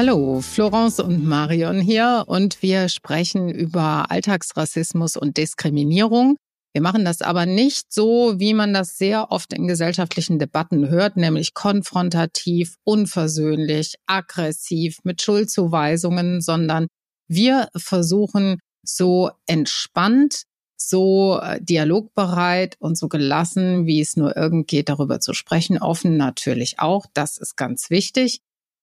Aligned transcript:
Hallo, 0.00 0.40
Florence 0.40 1.00
und 1.00 1.24
Marion 1.24 1.80
hier 1.80 2.22
und 2.28 2.62
wir 2.62 2.88
sprechen 2.88 3.48
über 3.48 4.12
Alltagsrassismus 4.12 5.16
und 5.16 5.36
Diskriminierung. 5.36 6.36
Wir 6.72 6.82
machen 6.82 7.04
das 7.04 7.20
aber 7.20 7.46
nicht 7.46 7.92
so, 7.92 8.38
wie 8.38 8.54
man 8.54 8.72
das 8.72 8.96
sehr 8.96 9.32
oft 9.32 9.52
in 9.52 9.66
gesellschaftlichen 9.66 10.38
Debatten 10.38 10.88
hört, 10.88 11.16
nämlich 11.16 11.52
konfrontativ, 11.52 12.76
unversöhnlich, 12.84 13.96
aggressiv, 14.06 14.98
mit 15.02 15.20
Schuldzuweisungen, 15.20 16.42
sondern 16.42 16.86
wir 17.26 17.66
versuchen 17.76 18.60
so 18.86 19.32
entspannt, 19.46 20.44
so 20.76 21.40
äh, 21.42 21.60
dialogbereit 21.60 22.76
und 22.78 22.96
so 22.96 23.08
gelassen, 23.08 23.86
wie 23.86 24.00
es 24.00 24.16
nur 24.16 24.36
irgend 24.36 24.68
geht, 24.68 24.90
darüber 24.90 25.18
zu 25.18 25.34
sprechen. 25.34 25.76
Offen 25.76 26.16
natürlich 26.16 26.78
auch. 26.78 27.06
Das 27.14 27.36
ist 27.36 27.56
ganz 27.56 27.90
wichtig. 27.90 28.42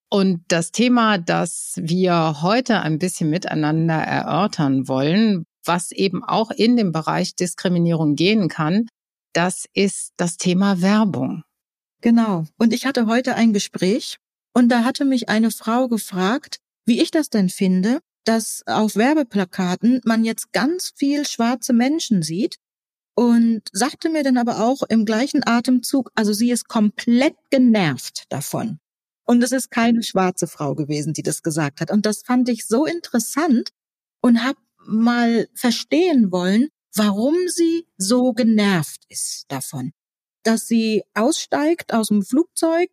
Und 0.09 0.44
das 0.48 0.72
Thema, 0.72 1.17
das 1.17 1.73
wir 1.81 2.42
heute 2.42 2.80
ein 2.81 3.00
bisschen 3.00 3.30
miteinander 3.30 3.95
erörtern 3.95 4.88
wollen, 4.88 5.45
was 5.64 5.92
eben 5.92 6.23
auch 6.23 6.52
in 6.52 6.78
dem 6.78 6.92
Bereich 6.92 7.36
Diskriminierung 7.36 8.16
gehen 8.16 8.47
kann, 8.47 8.88
das 9.34 9.66
ist 9.73 10.14
das 10.17 10.38
Thema 10.38 10.81
Werbung. 10.81 11.44
Genau. 12.02 12.45
Und 12.58 12.72
ich 12.72 12.86
hatte 12.86 13.08
heute 13.08 13.36
ein 13.36 13.52
Gespräch 13.52 14.17
und 14.53 14.70
da 14.70 14.84
hatte 14.84 15.06
mich 15.06 15.28
eine 15.28 15.52
Frau 15.52 15.88
gefragt, 15.88 16.59
wie 16.86 17.02
ich 17.02 17.12
das 17.12 17.30
denn 17.30 17.50
finde, 17.50 18.00
dass 18.25 18.64
auf 18.67 18.95
Werbeplakaten 18.95 20.02
man 20.06 20.23
jetzt 20.23 20.52
ganz 20.52 20.94
viel 20.95 21.25
schwarze 21.25 21.73
Menschen 21.73 22.22
sieht 22.22 22.58
und 23.16 23.62
sagte 23.72 24.09
mir 24.09 24.23
dann 24.23 24.38
aber 24.38 24.64
auch 24.64 24.84
im 24.84 25.06
gleichen 25.06 25.45
Atemzug, 25.45 26.12
also 26.16 26.34
sie 26.34 26.52
ist 26.52 26.67
komplett 26.67 27.36
genervt 27.50 28.25
davon. 28.30 28.80
Und 29.26 29.44
es 29.44 29.52
ist 29.52 29.72
keine 29.72 30.04
schwarze 30.04 30.48
Frau 30.48 30.76
gewesen, 30.76 31.14
die 31.14 31.23
das 31.23 31.42
gesagt 31.44 31.81
hat. 31.81 31.92
Und 31.92 32.06
das 32.06 32.22
fand 32.22 32.48
ich 32.48 32.66
so 32.66 32.86
interessant 32.86 33.72
und 34.22 34.44
habe 34.44 34.59
mal 34.86 35.48
verstehen 35.56 36.31
wollen, 36.31 36.70
warum 36.95 37.36
sie 37.48 37.88
so 37.98 38.34
genervt 38.34 39.03
ist 39.09 39.46
davon. 39.48 39.92
Dass 40.44 40.68
sie 40.68 41.03
aussteigt 41.14 41.94
aus 41.94 42.08
dem 42.08 42.23
Flugzeug, 42.23 42.90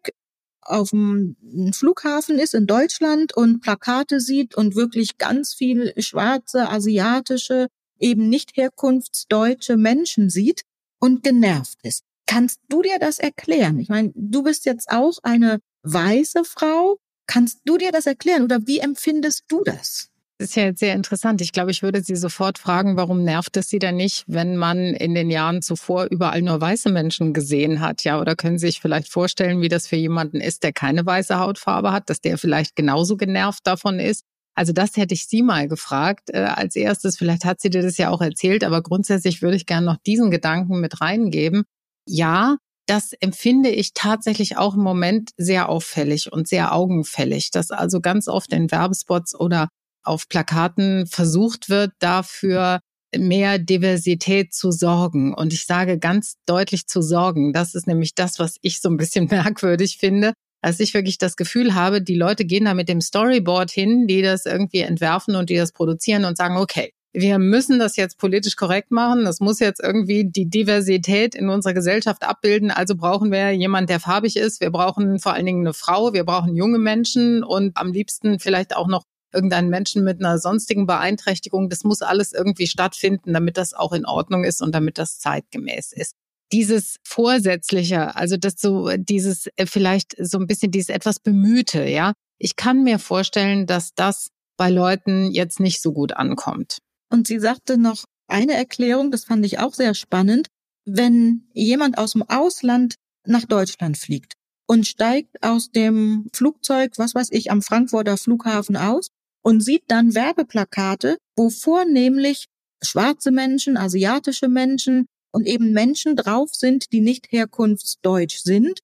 auf 0.63 0.91
dem 0.91 1.37
Flughafen 1.73 2.39
ist 2.39 2.55
in 2.55 2.67
Deutschland 2.67 3.37
und 3.37 3.61
Plakate 3.61 4.21
sieht 4.21 4.55
und 4.55 4.75
wirklich 4.75 5.19
ganz 5.19 5.55
viel 5.55 5.93
schwarze, 6.01 6.69
asiatische, 6.69 7.69
eben 7.99 8.29
nicht 8.29 8.57
herkunftsdeutsche 8.57 9.77
Menschen 9.77 10.31
sieht 10.31 10.63
und 10.99 11.23
genervt 11.23 11.79
ist. 11.83 12.05
Kannst 12.27 12.61
du 12.69 12.83
dir 12.83 12.99
das 12.99 13.19
erklären? 13.19 13.79
Ich 13.79 13.89
meine, 13.89 14.13
du 14.15 14.43
bist 14.43 14.65
jetzt 14.65 14.91
auch 14.91 15.19
eine 15.23 15.61
weiße 15.83 16.45
Frau. 16.45 16.99
Kannst 17.27 17.61
du 17.65 17.79
dir 17.79 17.93
das 17.93 18.07
erklären 18.07 18.43
oder 18.45 18.67
wie 18.67 18.79
empfindest 18.79 19.45
du 19.49 19.63
das? 19.65 20.11
Das 20.39 20.49
ist 20.51 20.57
ja 20.57 20.65
jetzt 20.65 20.81
sehr 20.81 20.95
interessant. 20.95 21.41
Ich 21.41 21.53
glaube, 21.53 21.71
ich 21.71 21.83
würde 21.85 22.03
Sie 22.03 22.17
sofort 22.17 22.59
fragen, 22.59 22.97
warum 22.97 23.23
nervt 23.23 23.57
es 23.57 23.69
Sie 23.69 23.79
denn 23.79 23.95
nicht, 23.95 24.25
wenn 24.27 24.57
man 24.57 24.79
in 24.79 25.15
den 25.15 25.31
Jahren 25.31 25.63
zuvor 25.63 26.07
überall 26.11 26.43
nur 26.43 26.61
weiße 26.61 26.91
Menschen 26.91 27.33
gesehen 27.33 27.81
hat? 27.81 28.03
Ja, 28.03 28.21
oder 28.21 28.35
können 28.35 28.59
Sie 28.59 28.67
sich 28.67 28.81
vielleicht 28.81 29.09
vorstellen, 29.09 29.61
wie 29.61 29.69
das 29.69 29.87
für 29.87 29.95
jemanden 29.95 30.41
ist, 30.41 30.65
der 30.65 30.73
keine 30.73 31.07
weiße 31.07 31.39
Hautfarbe 31.39 31.93
hat, 31.93 32.11
dass 32.11 32.21
der 32.21 32.39
vielleicht 32.39 32.75
genauso 32.75 33.17
genervt 33.17 33.65
davon 33.67 34.01
ist? 34.01 34.25
Also 34.55 34.73
das 34.73 34.97
hätte 34.97 35.15
ich 35.15 35.29
Sie 35.29 35.43
mal 35.43 35.69
gefragt 35.69 36.31
äh, 36.33 36.41
als 36.41 36.75
erstes. 36.77 37.17
Vielleicht 37.17 37.45
hat 37.45 37.61
sie 37.61 37.71
dir 37.71 37.83
das 37.83 37.97
ja 37.97 38.11
auch 38.11 38.21
erzählt, 38.21 38.65
aber 38.65 38.83
grundsätzlich 38.83 39.43
würde 39.43 39.57
ich 39.57 39.67
gerne 39.67 39.87
noch 39.87 39.97
diesen 40.05 40.31
Gedanken 40.31 40.81
mit 40.81 41.01
reingeben. 41.01 41.63
Ja, 42.07 42.57
das 42.87 43.13
empfinde 43.13 43.71
ich 43.71 43.95
tatsächlich 43.95 44.57
auch 44.57 44.75
im 44.75 44.83
Moment 44.83 45.31
sehr 45.37 45.69
auffällig 45.69 46.33
und 46.33 46.49
sehr 46.49 46.75
augenfällig, 46.75 47.51
dass 47.51 47.71
also 47.71 48.01
ganz 48.01 48.29
oft 48.29 48.53
in 48.53 48.71
Werbespots 48.71 49.39
oder 49.39 49.69
auf 50.05 50.29
Plakaten 50.29 51.07
versucht 51.07 51.69
wird, 51.69 51.93
dafür 52.01 52.81
mehr 53.17 53.59
Diversität 53.59 54.53
zu 54.53 54.73
sorgen. 54.73 55.35
Und 55.35 55.53
ich 55.53 55.67
sage 55.67 55.99
ganz 55.99 56.37
deutlich 56.47 56.87
zu 56.87 57.03
sorgen. 57.03 57.53
Das 57.53 57.75
ist 57.75 57.87
nämlich 57.87 58.15
das, 58.15 58.39
was 58.39 58.57
ich 58.63 58.81
so 58.81 58.89
ein 58.89 58.97
bisschen 58.97 59.27
merkwürdig 59.31 59.99
finde, 59.99 60.33
dass 60.63 60.81
ich 60.81 60.95
wirklich 60.95 61.19
das 61.19 61.37
Gefühl 61.37 61.75
habe, 61.75 62.03
die 62.03 62.15
Leute 62.15 62.45
gehen 62.45 62.65
da 62.65 62.75
mit 62.75 62.89
dem 62.89 63.01
Storyboard 63.01 63.71
hin, 63.71 64.07
die 64.07 64.23
das 64.23 64.47
irgendwie 64.47 64.81
entwerfen 64.81 65.37
und 65.37 65.51
die 65.51 65.57
das 65.57 65.73
produzieren 65.73 66.25
und 66.25 66.37
sagen, 66.37 66.57
okay, 66.57 66.93
wir 67.15 67.39
müssen 67.39 67.79
das 67.79 67.97
jetzt 67.97 68.19
politisch 68.19 68.57
korrekt 68.57 68.91
machen. 68.91 69.25
Das 69.25 69.41
muss 69.41 69.59
jetzt 69.61 69.81
irgendwie 69.81 70.25
die 70.25 70.49
Diversität 70.49 71.35
in 71.35 71.51
unserer 71.51 71.75
Gesellschaft 71.75 72.23
abbilden. 72.23 72.71
Also 72.71 72.97
brauchen 72.97 73.31
wir 73.31 73.51
jemand, 73.53 73.91
der 73.91 74.01
farbig 74.01 74.37
ist. 74.37 74.61
Wir 74.61 74.71
brauchen 74.71 75.19
vor 75.19 75.35
allen 75.35 75.45
Dingen 75.45 75.61
eine 75.61 75.75
Frau. 75.75 76.15
Wir 76.15 76.25
brauchen 76.25 76.57
junge 76.57 76.79
Menschen 76.79 77.45
und 77.45 77.77
am 77.77 77.93
liebsten 77.93 78.39
vielleicht 78.39 78.75
auch 78.75 78.89
noch 78.89 79.05
irgendeinen 79.33 79.69
Menschen 79.69 80.05
mit 80.05 80.21
einer 80.21 80.39
sonstigen 80.39 80.87
Beeinträchtigung. 80.87 81.69
Das 81.69 81.85
muss 81.85 82.03
alles 82.03 82.33
irgendwie 82.33 82.67
stattfinden, 82.67 83.33
damit 83.35 83.57
das 83.57 83.75
auch 83.75 83.93
in 83.93 84.07
Ordnung 84.07 84.45
ist 84.45 84.63
und 84.63 84.75
damit 84.75 84.99
das 84.99 85.19
zeitgemäß 85.19 85.93
ist. 85.93 86.15
Dieses 86.51 86.97
Vorsätzliche, 87.03 88.15
also 88.15 88.37
das 88.37 88.55
so, 88.59 88.91
dieses 88.97 89.49
äh, 89.57 89.67
vielleicht 89.67 90.15
so 90.19 90.39
ein 90.39 90.47
bisschen 90.47 90.71
dieses 90.71 90.91
etwas 90.91 91.19
Bemühte, 91.19 91.85
ja. 91.89 92.13
Ich 92.39 92.57
kann 92.57 92.83
mir 92.83 92.99
vorstellen, 92.99 93.67
dass 93.67 93.95
das 93.95 94.29
bei 94.59 94.69
Leuten 94.69 95.31
jetzt 95.31 95.61
nicht 95.61 95.81
so 95.81 95.93
gut 95.93 96.13
ankommt. 96.15 96.79
Und 97.13 97.27
sie 97.27 97.39
sagte 97.39 97.77
noch 97.77 98.05
eine 98.27 98.55
Erklärung, 98.55 99.11
das 99.11 99.25
fand 99.25 99.45
ich 99.45 99.59
auch 99.59 99.75
sehr 99.75 99.93
spannend. 99.95 100.49
Wenn 100.87 101.47
jemand 101.53 101.99
aus 101.99 102.13
dem 102.13 102.23
Ausland 102.23 102.95
nach 103.27 103.45
Deutschland 103.45 103.99
fliegt 103.99 104.33
und 104.67 104.87
steigt 104.87 105.43
aus 105.43 105.71
dem 105.71 106.29
Flugzeug, 106.33 106.95
was 106.97 107.15
weiß 107.15 107.29
ich, 107.33 107.51
am 107.51 107.61
Frankfurter 107.61 108.17
Flughafen 108.17 108.79
aus 108.79 109.09
und 109.43 109.61
sieht 109.61 109.85
dann 109.89 110.15
Werbeplakate, 110.15 111.19
wo 111.37 111.51
vornehmlich 111.51 112.47
schwarze 112.83 113.31
Menschen, 113.31 113.77
asiatische 113.77 114.49
Menschen 114.49 115.05
und 115.33 115.47
eben 115.47 115.73
Menschen 115.73 116.17
drauf 116.17 116.55
sind, 116.55 116.93
die 116.93 117.01
nicht 117.01 117.31
herkunftsdeutsch 117.31 118.39
sind, 118.39 118.81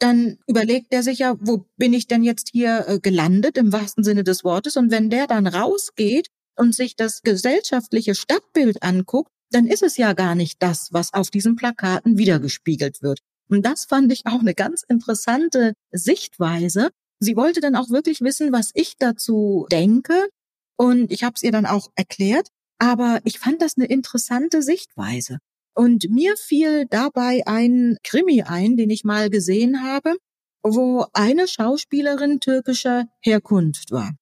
dann 0.00 0.38
überlegt 0.48 0.92
er 0.92 1.04
sich 1.04 1.20
ja, 1.20 1.36
wo 1.40 1.66
bin 1.76 1.92
ich 1.92 2.08
denn 2.08 2.24
jetzt 2.24 2.48
hier 2.50 2.84
äh, 2.88 2.98
gelandet 2.98 3.56
im 3.56 3.72
wahrsten 3.72 4.02
Sinne 4.02 4.24
des 4.24 4.42
Wortes? 4.42 4.76
Und 4.76 4.90
wenn 4.90 5.08
der 5.08 5.28
dann 5.28 5.46
rausgeht 5.46 6.26
und 6.56 6.74
sich 6.74 6.96
das 6.96 7.22
gesellschaftliche 7.22 8.14
Stadtbild 8.14 8.82
anguckt, 8.82 9.30
dann 9.50 9.66
ist 9.66 9.82
es 9.82 9.96
ja 9.96 10.12
gar 10.12 10.34
nicht 10.34 10.62
das, 10.62 10.88
was 10.92 11.12
auf 11.12 11.30
diesen 11.30 11.56
Plakaten 11.56 12.18
wiedergespiegelt 12.18 13.02
wird. 13.02 13.20
Und 13.48 13.66
das 13.66 13.84
fand 13.84 14.12
ich 14.12 14.26
auch 14.26 14.40
eine 14.40 14.54
ganz 14.54 14.84
interessante 14.86 15.72
Sichtweise, 15.90 16.90
Sie 17.22 17.36
wollte 17.36 17.60
dann 17.60 17.76
auch 17.76 17.90
wirklich 17.90 18.22
wissen, 18.22 18.50
was 18.50 18.70
ich 18.74 18.96
dazu 18.98 19.66
denke. 19.70 20.28
Und 20.76 21.12
ich 21.12 21.22
habe 21.22 21.34
es 21.36 21.42
ihr 21.42 21.52
dann 21.52 21.66
auch 21.66 21.88
erklärt. 21.94 22.48
Aber 22.78 23.20
ich 23.24 23.38
fand 23.38 23.60
das 23.60 23.76
eine 23.76 23.86
interessante 23.86 24.62
Sichtweise. 24.62 25.38
Und 25.74 26.08
mir 26.08 26.34
fiel 26.38 26.86
dabei 26.88 27.42
ein 27.46 27.98
Krimi 28.02 28.42
ein, 28.42 28.76
den 28.76 28.88
ich 28.88 29.04
mal 29.04 29.28
gesehen 29.28 29.82
habe, 29.84 30.16
wo 30.62 31.04
eine 31.12 31.46
Schauspielerin 31.46 32.40
türkischer 32.40 33.04
Herkunft 33.20 33.90
war. 33.90 34.14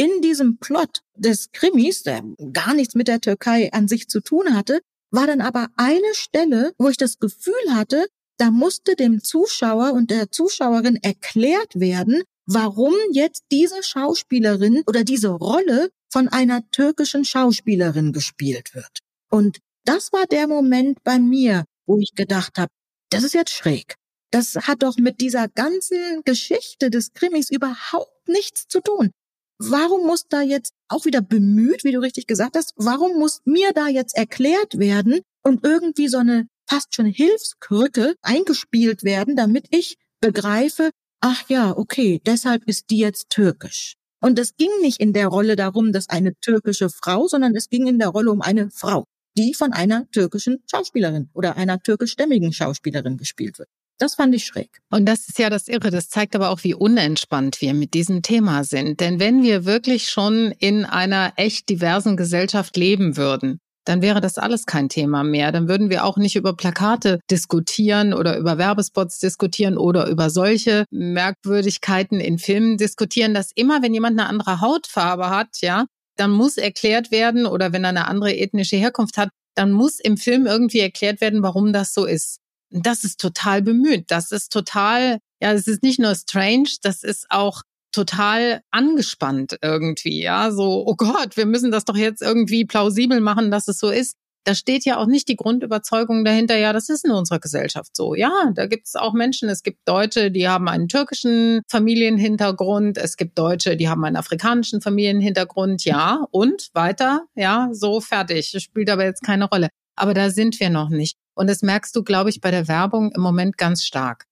In 0.00 0.22
diesem 0.22 0.58
Plot 0.58 1.02
des 1.16 1.50
Krimis, 1.50 2.04
der 2.04 2.22
gar 2.52 2.72
nichts 2.72 2.94
mit 2.94 3.08
der 3.08 3.20
Türkei 3.20 3.72
an 3.72 3.88
sich 3.88 4.08
zu 4.08 4.20
tun 4.20 4.54
hatte, 4.54 4.80
war 5.10 5.26
dann 5.26 5.40
aber 5.40 5.66
eine 5.76 6.14
Stelle, 6.14 6.72
wo 6.78 6.88
ich 6.88 6.96
das 6.96 7.18
Gefühl 7.18 7.74
hatte, 7.74 8.06
da 8.38 8.52
musste 8.52 8.94
dem 8.94 9.24
Zuschauer 9.24 9.92
und 9.94 10.12
der 10.12 10.30
Zuschauerin 10.30 10.96
erklärt 11.02 11.80
werden, 11.80 12.22
warum 12.46 12.94
jetzt 13.10 13.42
diese 13.50 13.82
Schauspielerin 13.82 14.84
oder 14.86 15.02
diese 15.02 15.30
Rolle 15.30 15.90
von 16.12 16.28
einer 16.28 16.62
türkischen 16.70 17.24
Schauspielerin 17.24 18.12
gespielt 18.12 18.76
wird. 18.76 19.00
Und 19.30 19.58
das 19.84 20.12
war 20.12 20.26
der 20.26 20.46
Moment 20.46 21.02
bei 21.02 21.18
mir, 21.18 21.64
wo 21.86 21.98
ich 21.98 22.14
gedacht 22.14 22.56
habe, 22.56 22.70
das 23.10 23.24
ist 23.24 23.34
jetzt 23.34 23.50
schräg. 23.50 23.96
Das 24.30 24.54
hat 24.54 24.82
doch 24.82 24.96
mit 24.96 25.20
dieser 25.20 25.48
ganzen 25.48 26.22
Geschichte 26.24 26.90
des 26.90 27.12
Krimis 27.14 27.50
überhaupt 27.50 28.28
nichts 28.28 28.68
zu 28.68 28.80
tun. 28.80 29.10
Warum 29.58 30.06
muss 30.06 30.28
da 30.28 30.40
jetzt 30.40 30.72
auch 30.88 31.04
wieder 31.04 31.20
bemüht, 31.20 31.82
wie 31.82 31.90
du 31.92 32.00
richtig 32.00 32.26
gesagt 32.28 32.56
hast, 32.56 32.74
warum 32.76 33.18
muss 33.18 33.40
mir 33.44 33.72
da 33.72 33.88
jetzt 33.88 34.16
erklärt 34.16 34.78
werden 34.78 35.20
und 35.42 35.64
irgendwie 35.64 36.08
so 36.08 36.18
eine 36.18 36.46
fast 36.68 36.94
schon 36.94 37.06
Hilfskrücke 37.06 38.14
eingespielt 38.22 39.02
werden, 39.02 39.34
damit 39.34 39.66
ich 39.70 39.96
begreife, 40.20 40.90
ach 41.20 41.48
ja, 41.48 41.76
okay, 41.76 42.20
deshalb 42.24 42.62
ist 42.64 42.90
die 42.90 42.98
jetzt 42.98 43.30
türkisch. 43.30 43.94
Und 44.20 44.38
es 44.38 44.56
ging 44.56 44.70
nicht 44.80 45.00
in 45.00 45.12
der 45.12 45.28
Rolle 45.28 45.56
darum, 45.56 45.92
dass 45.92 46.08
eine 46.08 46.34
türkische 46.40 46.88
Frau, 46.90 47.26
sondern 47.26 47.54
es 47.56 47.68
ging 47.68 47.86
in 47.86 47.98
der 47.98 48.08
Rolle 48.08 48.30
um 48.30 48.42
eine 48.42 48.70
Frau, 48.70 49.04
die 49.36 49.54
von 49.54 49.72
einer 49.72 50.08
türkischen 50.10 50.62
Schauspielerin 50.70 51.30
oder 51.34 51.56
einer 51.56 51.80
türkischstämmigen 51.80 52.52
Schauspielerin 52.52 53.16
gespielt 53.16 53.58
wird. 53.58 53.68
Das 53.98 54.14
fand 54.14 54.34
ich 54.34 54.46
schräg. 54.46 54.78
Und 54.90 55.06
das 55.06 55.28
ist 55.28 55.38
ja 55.38 55.50
das 55.50 55.66
Irre. 55.66 55.90
Das 55.90 56.08
zeigt 56.08 56.36
aber 56.36 56.50
auch, 56.50 56.62
wie 56.62 56.74
unentspannt 56.74 57.60
wir 57.60 57.74
mit 57.74 57.94
diesem 57.94 58.22
Thema 58.22 58.62
sind. 58.62 59.00
Denn 59.00 59.18
wenn 59.18 59.42
wir 59.42 59.64
wirklich 59.64 60.08
schon 60.08 60.52
in 60.58 60.84
einer 60.84 61.32
echt 61.36 61.68
diversen 61.68 62.16
Gesellschaft 62.16 62.76
leben 62.76 63.16
würden, 63.16 63.58
dann 63.88 64.02
wäre 64.02 64.20
das 64.20 64.36
alles 64.36 64.66
kein 64.66 64.88
Thema 64.88 65.24
mehr. 65.24 65.50
Dann 65.50 65.66
würden 65.66 65.88
wir 65.88 66.04
auch 66.04 66.18
nicht 66.18 66.36
über 66.36 66.54
Plakate 66.54 67.20
diskutieren 67.30 68.12
oder 68.12 68.36
über 68.36 68.58
Werbespots 68.58 69.18
diskutieren 69.18 69.78
oder 69.78 70.08
über 70.08 70.28
solche 70.28 70.84
Merkwürdigkeiten 70.90 72.20
in 72.20 72.38
Filmen 72.38 72.76
diskutieren, 72.76 73.32
dass 73.32 73.50
immer, 73.54 73.82
wenn 73.82 73.94
jemand 73.94 74.20
eine 74.20 74.28
andere 74.28 74.60
Hautfarbe 74.60 75.30
hat, 75.30 75.60
ja, 75.62 75.86
dann 76.16 76.30
muss 76.30 76.58
erklärt 76.58 77.10
werden 77.10 77.46
oder 77.46 77.72
wenn 77.72 77.84
er 77.84 77.90
eine 77.90 78.08
andere 78.08 78.36
ethnische 78.36 78.76
Herkunft 78.76 79.16
hat, 79.16 79.30
dann 79.54 79.72
muss 79.72 79.98
im 79.98 80.18
Film 80.18 80.46
irgendwie 80.46 80.80
erklärt 80.80 81.20
werden, 81.22 81.42
warum 81.42 81.72
das 81.72 81.94
so 81.94 82.04
ist. 82.04 82.40
Das 82.70 83.04
ist 83.04 83.20
total 83.20 83.62
bemüht. 83.62 84.10
Das 84.10 84.32
ist 84.32 84.52
total, 84.52 85.18
ja, 85.40 85.52
es 85.52 85.66
ist 85.66 85.82
nicht 85.82 85.98
nur 85.98 86.14
strange, 86.14 86.68
das 86.82 87.02
ist 87.02 87.26
auch 87.30 87.62
total 87.92 88.60
angespannt 88.70 89.56
irgendwie, 89.62 90.22
ja, 90.22 90.50
so, 90.50 90.84
oh 90.86 90.94
Gott, 90.94 91.36
wir 91.36 91.46
müssen 91.46 91.70
das 91.70 91.84
doch 91.84 91.96
jetzt 91.96 92.22
irgendwie 92.22 92.64
plausibel 92.64 93.20
machen, 93.20 93.50
dass 93.50 93.68
es 93.68 93.78
so 93.78 93.90
ist. 93.90 94.14
Da 94.44 94.54
steht 94.54 94.84
ja 94.84 94.98
auch 94.98 95.06
nicht 95.06 95.28
die 95.28 95.36
Grundüberzeugung 95.36 96.24
dahinter, 96.24 96.56
ja, 96.56 96.72
das 96.72 96.88
ist 96.88 97.04
in 97.04 97.10
unserer 97.10 97.38
Gesellschaft 97.38 97.94
so. 97.94 98.14
Ja, 98.14 98.52
da 98.54 98.66
gibt 98.66 98.86
es 98.86 98.94
auch 98.94 99.12
Menschen, 99.12 99.48
es 99.48 99.62
gibt 99.62 99.80
Deutsche, 99.84 100.30
die 100.30 100.48
haben 100.48 100.68
einen 100.68 100.88
türkischen 100.88 101.62
Familienhintergrund, 101.68 102.98
es 102.98 103.16
gibt 103.16 103.38
Deutsche, 103.38 103.76
die 103.76 103.88
haben 103.88 104.04
einen 104.04 104.16
afrikanischen 104.16 104.80
Familienhintergrund, 104.80 105.84
ja, 105.84 106.24
und 106.30 106.68
weiter, 106.72 107.26
ja, 107.34 107.68
so 107.72 108.00
fertig. 108.00 108.54
Spielt 108.58 108.90
aber 108.90 109.04
jetzt 109.04 109.22
keine 109.22 109.46
Rolle. 109.46 109.68
Aber 109.98 110.14
da 110.14 110.30
sind 110.30 110.60
wir 110.60 110.70
noch 110.70 110.88
nicht. 110.88 111.16
Und 111.34 111.48
das 111.48 111.62
merkst 111.62 111.94
du, 111.94 112.02
glaube 112.02 112.30
ich, 112.30 112.40
bei 112.40 112.50
der 112.50 112.66
Werbung 112.68 113.12
im 113.12 113.20
Moment 113.20 113.56
ganz 113.56 113.84
stark. 113.84 114.24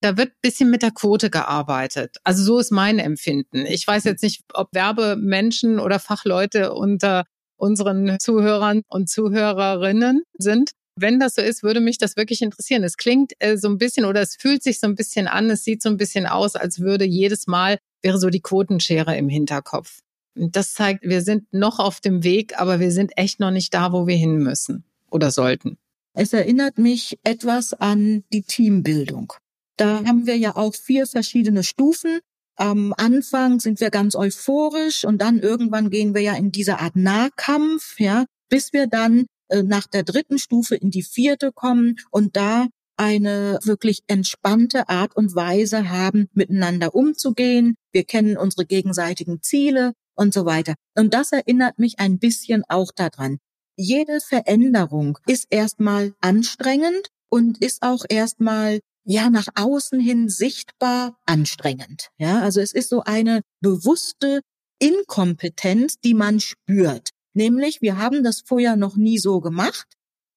Da 0.00 0.16
wird 0.16 0.32
bisschen 0.42 0.70
mit 0.70 0.82
der 0.82 0.90
Quote 0.90 1.30
gearbeitet. 1.30 2.18
Also 2.24 2.42
so 2.42 2.58
ist 2.58 2.70
mein 2.70 2.98
Empfinden. 2.98 3.64
Ich 3.66 3.86
weiß 3.86 4.04
jetzt 4.04 4.22
nicht, 4.22 4.42
ob 4.52 4.68
Werbemenschen 4.72 5.78
oder 5.78 5.98
Fachleute 5.98 6.72
unter 6.74 7.24
unseren 7.56 8.18
Zuhörern 8.18 8.82
und 8.88 9.08
Zuhörerinnen 9.08 10.22
sind. 10.38 10.72
Wenn 10.96 11.18
das 11.18 11.34
so 11.34 11.42
ist, 11.42 11.62
würde 11.62 11.80
mich 11.80 11.98
das 11.98 12.16
wirklich 12.16 12.42
interessieren. 12.42 12.84
Es 12.84 12.96
klingt 12.96 13.32
äh, 13.40 13.56
so 13.56 13.68
ein 13.68 13.78
bisschen 13.78 14.04
oder 14.04 14.20
es 14.20 14.36
fühlt 14.36 14.62
sich 14.62 14.80
so 14.80 14.86
ein 14.86 14.94
bisschen 14.94 15.26
an, 15.26 15.50
es 15.50 15.64
sieht 15.64 15.82
so 15.82 15.88
ein 15.88 15.96
bisschen 15.96 16.26
aus, 16.26 16.54
als 16.54 16.80
würde 16.80 17.04
jedes 17.04 17.46
Mal 17.46 17.78
wäre 18.02 18.18
so 18.18 18.30
die 18.30 18.42
Quotenschere 18.42 19.16
im 19.16 19.28
Hinterkopf. 19.28 20.00
Und 20.36 20.54
das 20.54 20.74
zeigt, 20.74 21.02
wir 21.02 21.22
sind 21.22 21.52
noch 21.52 21.78
auf 21.78 22.00
dem 22.00 22.24
Weg, 22.24 22.60
aber 22.60 22.78
wir 22.78 22.90
sind 22.90 23.12
echt 23.16 23.40
noch 23.40 23.50
nicht 23.50 23.72
da, 23.74 23.92
wo 23.92 24.06
wir 24.06 24.16
hin 24.16 24.38
müssen 24.38 24.84
oder 25.14 25.30
sollten. 25.30 25.78
Es 26.16 26.32
erinnert 26.32 26.76
mich 26.76 27.18
etwas 27.22 27.72
an 27.72 28.24
die 28.32 28.42
Teambildung. 28.42 29.32
Da 29.76 30.04
haben 30.04 30.26
wir 30.26 30.36
ja 30.36 30.56
auch 30.56 30.74
vier 30.74 31.06
verschiedene 31.06 31.64
Stufen. 31.64 32.20
Am 32.56 32.94
Anfang 32.96 33.58
sind 33.58 33.80
wir 33.80 33.90
ganz 33.90 34.14
euphorisch 34.14 35.04
und 35.04 35.18
dann 35.18 35.40
irgendwann 35.40 35.90
gehen 35.90 36.14
wir 36.14 36.22
ja 36.22 36.34
in 36.34 36.52
diese 36.52 36.78
Art 36.78 36.94
Nahkampf, 36.94 37.98
ja, 37.98 38.26
bis 38.48 38.72
wir 38.72 38.86
dann 38.86 39.26
äh, 39.48 39.62
nach 39.62 39.86
der 39.88 40.04
dritten 40.04 40.38
Stufe 40.38 40.76
in 40.76 40.90
die 40.90 41.02
vierte 41.02 41.50
kommen 41.50 41.96
und 42.10 42.36
da 42.36 42.68
eine 42.96 43.58
wirklich 43.64 44.04
entspannte 44.06 44.88
Art 44.88 45.16
und 45.16 45.34
Weise 45.34 45.90
haben, 45.90 46.28
miteinander 46.32 46.94
umzugehen. 46.94 47.74
Wir 47.90 48.04
kennen 48.04 48.36
unsere 48.36 48.66
gegenseitigen 48.66 49.42
Ziele 49.42 49.94
und 50.14 50.32
so 50.32 50.44
weiter. 50.44 50.74
Und 50.94 51.12
das 51.12 51.32
erinnert 51.32 51.80
mich 51.80 51.98
ein 51.98 52.20
bisschen 52.20 52.62
auch 52.68 52.92
daran 52.94 53.38
jede 53.76 54.20
Veränderung 54.20 55.18
ist 55.26 55.46
erstmal 55.50 56.14
anstrengend 56.20 57.08
und 57.28 57.58
ist 57.58 57.82
auch 57.82 58.04
erstmal 58.08 58.80
ja 59.04 59.30
nach 59.30 59.48
außen 59.54 60.00
hin 60.00 60.28
sichtbar 60.28 61.18
anstrengend. 61.26 62.10
Ja, 62.18 62.40
also 62.40 62.60
es 62.60 62.72
ist 62.72 62.88
so 62.88 63.02
eine 63.02 63.42
bewusste 63.60 64.40
Inkompetenz, 64.78 65.98
die 66.00 66.14
man 66.14 66.40
spürt. 66.40 67.10
Nämlich, 67.34 67.82
wir 67.82 67.98
haben 67.98 68.22
das 68.22 68.42
vorher 68.46 68.76
noch 68.76 68.96
nie 68.96 69.18
so 69.18 69.40
gemacht. 69.40 69.86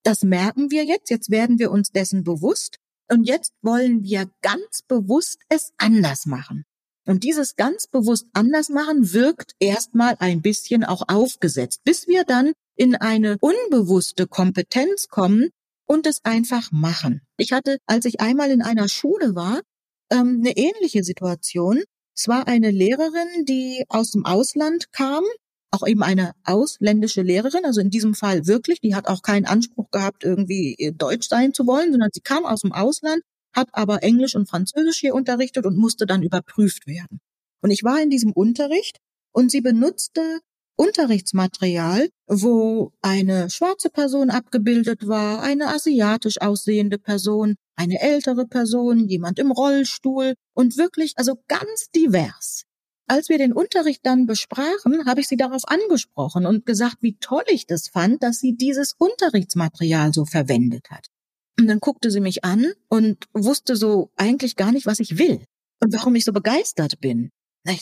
Das 0.03 0.23
merken 0.23 0.71
wir 0.71 0.83
jetzt. 0.83 1.09
Jetzt 1.09 1.29
werden 1.29 1.59
wir 1.59 1.71
uns 1.71 1.91
dessen 1.91 2.23
bewusst. 2.23 2.77
Und 3.09 3.23
jetzt 3.23 3.53
wollen 3.61 4.03
wir 4.03 4.29
ganz 4.41 4.81
bewusst 4.87 5.39
es 5.49 5.71
anders 5.77 6.25
machen. 6.25 6.65
Und 7.05 7.23
dieses 7.23 7.55
ganz 7.55 7.87
bewusst 7.87 8.27
anders 8.33 8.69
machen 8.69 9.13
wirkt 9.13 9.53
erstmal 9.59 10.15
ein 10.19 10.41
bisschen 10.41 10.83
auch 10.83 11.03
aufgesetzt, 11.07 11.81
bis 11.85 12.07
wir 12.07 12.25
dann 12.25 12.51
in 12.77 12.95
eine 12.95 13.37
unbewusste 13.41 14.27
Kompetenz 14.27 15.07
kommen 15.07 15.49
und 15.85 16.07
es 16.07 16.23
einfach 16.23 16.71
machen. 16.71 17.21
Ich 17.37 17.51
hatte, 17.51 17.77
als 17.85 18.05
ich 18.05 18.21
einmal 18.21 18.51
in 18.51 18.61
einer 18.61 18.87
Schule 18.87 19.35
war, 19.35 19.61
ähm, 20.11 20.41
eine 20.41 20.55
ähnliche 20.55 21.03
Situation. 21.03 21.83
Es 22.15 22.27
war 22.27 22.47
eine 22.47 22.71
Lehrerin, 22.71 23.45
die 23.45 23.83
aus 23.89 24.11
dem 24.11 24.25
Ausland 24.25 24.91
kam, 24.91 25.23
auch 25.71 25.85
eben 25.85 26.03
eine 26.03 26.31
ausländische 26.43 27.21
Lehrerin, 27.21 27.65
also 27.65 27.81
in 27.81 27.89
diesem 27.89 28.15
Fall 28.15 28.47
wirklich, 28.47 28.79
die 28.79 28.95
hat 28.95 29.07
auch 29.07 29.21
keinen 29.21 29.45
Anspruch 29.45 29.91
gehabt, 29.91 30.23
irgendwie 30.23 30.75
äh, 30.77 30.93
Deutsch 30.93 31.27
sein 31.27 31.53
zu 31.53 31.67
wollen, 31.67 31.91
sondern 31.91 32.09
sie 32.13 32.21
kam 32.21 32.45
aus 32.45 32.61
dem 32.61 32.71
Ausland, 32.71 33.21
hat 33.53 33.69
aber 33.73 34.03
Englisch 34.03 34.35
und 34.35 34.49
Französisch 34.49 34.99
hier 34.99 35.15
unterrichtet 35.15 35.65
und 35.65 35.77
musste 35.77 36.05
dann 36.05 36.23
überprüft 36.23 36.87
werden. 36.87 37.19
Und 37.61 37.71
ich 37.71 37.83
war 37.83 38.01
in 38.01 38.09
diesem 38.09 38.31
Unterricht 38.31 38.97
und 39.33 39.51
sie 39.51 39.61
benutzte 39.61 40.39
Unterrichtsmaterial, 40.77 42.09
wo 42.27 42.93
eine 43.01 43.49
schwarze 43.49 43.89
Person 43.89 44.29
abgebildet 44.29 45.07
war, 45.07 45.41
eine 45.41 45.67
asiatisch 45.67 46.39
aussehende 46.39 46.99
Person, 46.99 47.55
eine 47.75 47.99
ältere 47.99 48.45
Person, 48.45 49.07
jemand 49.07 49.39
im 49.39 49.51
Rollstuhl 49.51 50.35
und 50.53 50.77
wirklich 50.77 51.13
also 51.17 51.35
ganz 51.47 51.89
divers. 51.95 52.63
Als 53.07 53.29
wir 53.29 53.37
den 53.37 53.53
Unterricht 53.53 54.01
dann 54.03 54.27
besprachen, 54.27 55.05
habe 55.05 55.21
ich 55.21 55.27
sie 55.27 55.37
darauf 55.37 55.63
angesprochen 55.67 56.45
und 56.45 56.65
gesagt, 56.65 56.97
wie 57.01 57.17
toll 57.17 57.43
ich 57.47 57.65
das 57.65 57.87
fand, 57.87 58.21
dass 58.21 58.39
sie 58.39 58.55
dieses 58.55 58.93
Unterrichtsmaterial 58.97 60.13
so 60.13 60.25
verwendet 60.25 60.89
hat. 60.91 61.07
Und 61.59 61.67
dann 61.67 61.79
guckte 61.79 62.11
sie 62.11 62.19
mich 62.19 62.43
an 62.43 62.71
und 62.87 63.25
wusste 63.33 63.75
so 63.75 64.11
eigentlich 64.15 64.57
gar 64.57 64.71
nicht, 64.71 64.85
was 64.85 64.99
ich 64.99 65.17
will 65.17 65.43
und 65.81 65.93
warum 65.93 66.15
ich 66.15 66.25
so 66.25 66.33
begeistert 66.33 66.99
bin. 66.99 67.31